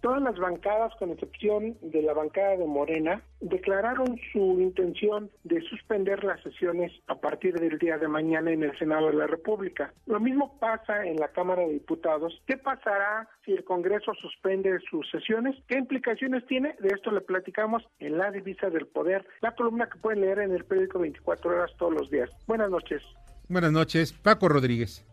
[0.00, 6.22] Todas las bancadas, con excepción de la bancada de Morena, declararon su intención de suspender
[6.22, 9.92] las sesiones a partir del día de mañana en el Senado de la República.
[10.06, 12.40] Lo mismo pasa en la Cámara de Diputados.
[12.46, 15.56] ¿Qué pasará si el Congreso suspende sus sesiones?
[15.66, 16.76] ¿Qué implicaciones tiene?
[16.78, 20.52] De esto le platicamos en La Divisa del Poder, la columna que pueden leer en
[20.52, 22.30] el periódico 24 horas todos los días.
[22.46, 23.02] Buenas noches.
[23.48, 25.04] Buenas noches, Paco Rodríguez.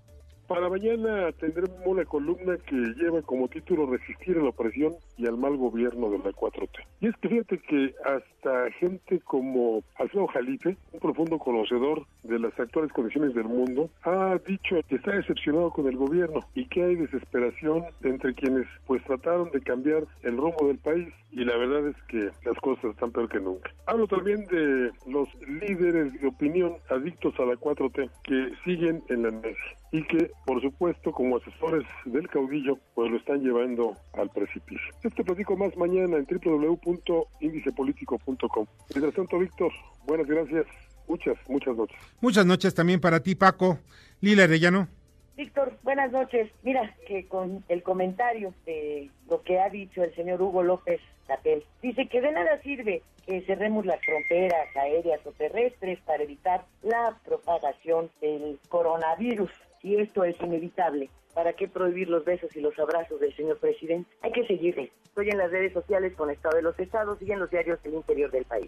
[0.47, 5.37] Para mañana tendremos una columna que lleva como título Resistir a la opresión y al
[5.37, 6.85] mal gobierno de la 4T.
[7.01, 12.57] Y es que fíjate que hasta gente como Alfredo Jalife, un profundo conocedor de las
[12.59, 16.95] actuales condiciones del mundo, ha dicho que está decepcionado con el gobierno y que hay
[16.95, 21.95] desesperación entre quienes pues trataron de cambiar el rumbo del país y la verdad es
[22.07, 23.71] que las cosas están peor que nunca.
[23.87, 29.31] Hablo también de los líderes de opinión adictos a la 4T que siguen en la
[29.31, 34.93] mesa y que, por supuesto, como asesores del caudillo, pues lo están llevando al precipicio.
[35.03, 38.67] Esto platico más mañana en www.indicepolitico.com.
[38.93, 39.71] Mientras tanto, Víctor,
[40.05, 40.67] buenas gracias.
[41.07, 41.97] Muchas, muchas noches.
[42.21, 43.79] Muchas noches también para ti, Paco.
[44.21, 44.87] Lila Arellano.
[45.35, 46.51] Víctor, buenas noches.
[46.63, 51.63] Mira que con el comentario de lo que ha dicho el señor Hugo López Capel,
[51.81, 57.17] dice que de nada sirve que cerremos las fronteras aéreas o terrestres para evitar la
[57.25, 59.51] propagación del coronavirus.
[59.85, 61.11] Y esto es inevitable.
[61.35, 64.09] ¿Para qué prohibir los besos y los abrazos del señor presidente?
[64.23, 64.91] Hay que seguirle.
[65.05, 67.93] Estoy en las redes sociales con Estado de los Estados y en los diarios del
[67.93, 68.67] interior del país.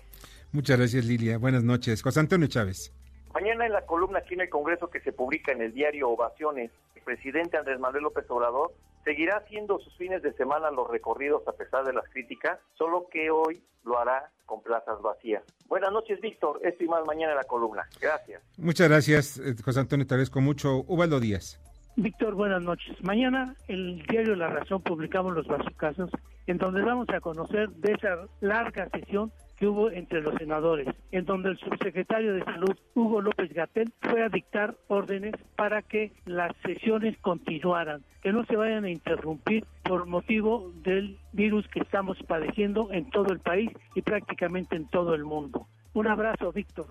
[0.52, 1.40] Muchas gracias, Lilia.
[1.40, 2.04] Buenas noches.
[2.04, 2.94] José Antonio Chávez.
[3.40, 6.72] Mañana en la columna aquí en el Congreso que se publica en el diario Ovaciones,
[6.96, 8.74] el presidente Andrés Manuel López Obrador
[9.04, 13.30] seguirá haciendo sus fines de semana los recorridos a pesar de las críticas, solo que
[13.30, 15.44] hoy lo hará con plazas vacías.
[15.68, 16.60] Buenas noches, Víctor.
[16.64, 17.88] Esto y más mañana en la columna.
[18.02, 18.42] Gracias.
[18.58, 20.08] Muchas gracias, eh, José Antonio.
[20.08, 20.84] Te agradezco mucho.
[20.88, 21.62] Ubaldo Díaz.
[21.96, 23.00] Víctor, buenas noches.
[23.04, 26.10] Mañana el diario La Razón publicamos los casos
[26.48, 31.26] en donde vamos a conocer de esa larga sesión que hubo entre los senadores, en
[31.26, 36.56] donde el subsecretario de Salud, Hugo López Gatel, fue a dictar órdenes para que las
[36.64, 42.92] sesiones continuaran, que no se vayan a interrumpir por motivo del virus que estamos padeciendo
[42.92, 45.68] en todo el país y prácticamente en todo el mundo.
[45.94, 46.88] Un abrazo, Víctor.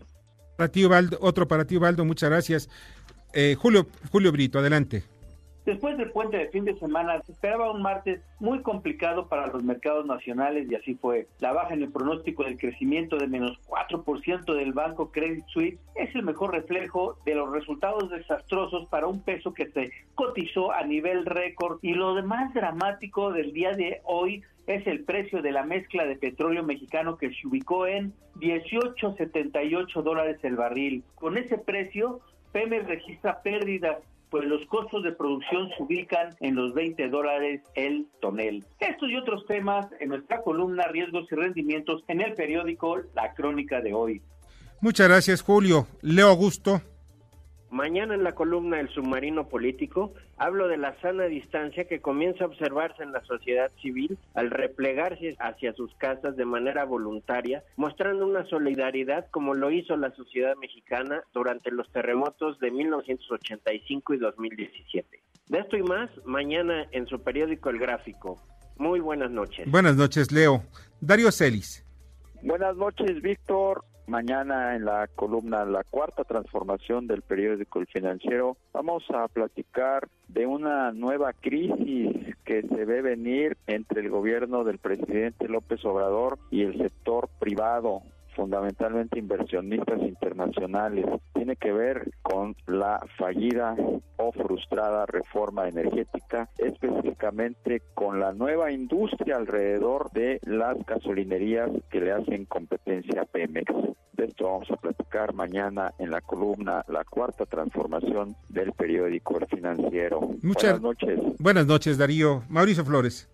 [0.57, 0.71] Para
[1.21, 2.69] otro para ti, Ubaldo, muchas gracias.
[3.33, 5.05] Eh, Julio, Julio Brito, adelante.
[5.67, 9.64] Después del puente de fin de semana se esperaba un martes muy complicado para los
[9.64, 11.27] mercados nacionales y así fue.
[11.41, 16.14] La baja en el pronóstico del crecimiento de menos 4% del banco Credit Suisse es
[16.14, 21.27] el mejor reflejo de los resultados desastrosos para un peso que se cotizó a nivel
[21.27, 26.07] récord y lo más dramático del día de hoy es el precio de la mezcla
[26.07, 31.03] de petróleo mexicano que se ubicó en 18.78 dólares el barril.
[31.17, 32.21] Con ese precio,
[32.53, 33.99] Pemex registra pérdidas
[34.37, 38.66] pues los costos de producción se ubican en los 20 dólares el tonel.
[38.80, 43.80] Estos y otros temas en nuestra columna Riesgos y Rendimientos en el periódico La Crónica
[43.80, 44.20] de hoy.
[44.82, 45.87] Muchas gracias, Julio.
[46.03, 46.82] Leo Augusto.
[47.77, 52.47] Mañana en la columna El submarino político hablo de la sana distancia que comienza a
[52.47, 58.47] observarse en la sociedad civil al replegarse hacia sus casas de manera voluntaria, mostrando una
[58.47, 65.22] solidaridad como lo hizo la sociedad mexicana durante los terremotos de 1985 y 2017.
[65.49, 68.41] De esto y más, mañana en su periódico El Gráfico.
[68.79, 69.70] Muy buenas noches.
[69.70, 70.62] Buenas noches, Leo.
[71.03, 71.85] Darío Celis.
[72.41, 73.85] Buenas noches, Víctor.
[74.07, 80.47] Mañana en la columna La Cuarta Transformación del periódico El Financiero vamos a platicar de
[80.47, 86.63] una nueva crisis que se ve venir entre el gobierno del presidente López Obrador y
[86.63, 88.03] el sector privado
[88.37, 91.07] fundamentalmente inversionistas internacionales.
[91.32, 93.74] Tiene que ver con la fallida
[94.16, 102.12] o frustrada reforma energética, específicamente con la nueva industria alrededor de las gasolinerías que le
[102.12, 103.72] hacen competencia a Pemex.
[104.12, 109.47] De esto vamos a platicar mañana en la columna La Cuarta Transformación del periódico El
[109.47, 110.20] Financiero.
[110.43, 111.20] Muchas Buenas noches.
[111.39, 112.43] Buenas noches, Darío.
[112.49, 113.28] Mauricio Flores.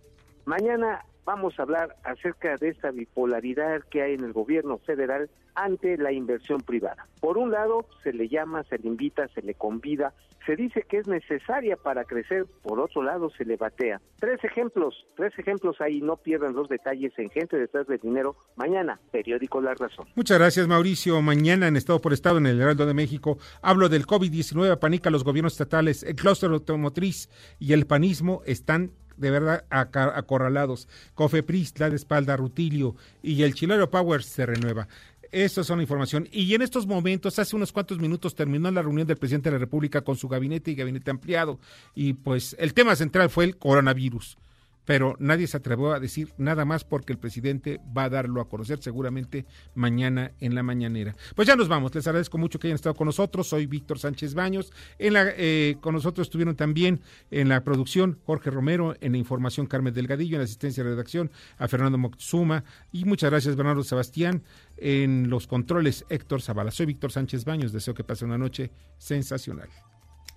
[0.44, 5.97] Mañana vamos a hablar acerca de esta bipolaridad que hay en el gobierno federal ante
[5.99, 7.07] la inversión privada.
[7.20, 10.14] Por un lado, se le llama, se le invita, se le convida,
[10.47, 14.01] se dice que es necesaria para crecer, por otro lado, se le batea.
[14.18, 18.37] Tres ejemplos, tres ejemplos ahí, no pierdan los detalles en Gente detrás del dinero.
[18.57, 20.07] Mañana, periódico La Razón.
[20.16, 21.20] Muchas gracias, Mauricio.
[21.23, 25.23] Mañana en Estado por Estado, en el Heraldo de México, hablo del COVID-19, panica los
[25.23, 30.89] gobiernos estatales, el clúster automotriz y el panismo están de verdad acorralados.
[31.15, 34.89] Cofepris la de espalda, Rutilio y el Chilero Power se renueva.
[35.31, 36.29] Esto es una información.
[36.31, 39.61] Y en estos momentos, hace unos cuantos minutos, terminó la reunión del presidente de la
[39.61, 41.59] República con su gabinete y gabinete ampliado.
[41.95, 44.37] Y pues el tema central fue el coronavirus
[44.85, 48.49] pero nadie se atrevió a decir nada más porque el presidente va a darlo a
[48.49, 51.14] conocer seguramente mañana en la mañanera.
[51.35, 54.35] Pues ya nos vamos, les agradezco mucho que hayan estado con nosotros, soy Víctor Sánchez
[54.35, 59.18] Baños, en la, eh, con nosotros estuvieron también en la producción Jorge Romero, en la
[59.18, 63.85] información Carmen Delgadillo, en la asistencia de redacción a Fernando Moctezuma y muchas gracias Bernardo
[63.85, 64.43] Sebastián,
[64.76, 66.70] en los controles Héctor Zavala.
[66.70, 69.68] Soy Víctor Sánchez Baños, deseo que pasen una noche sensacional.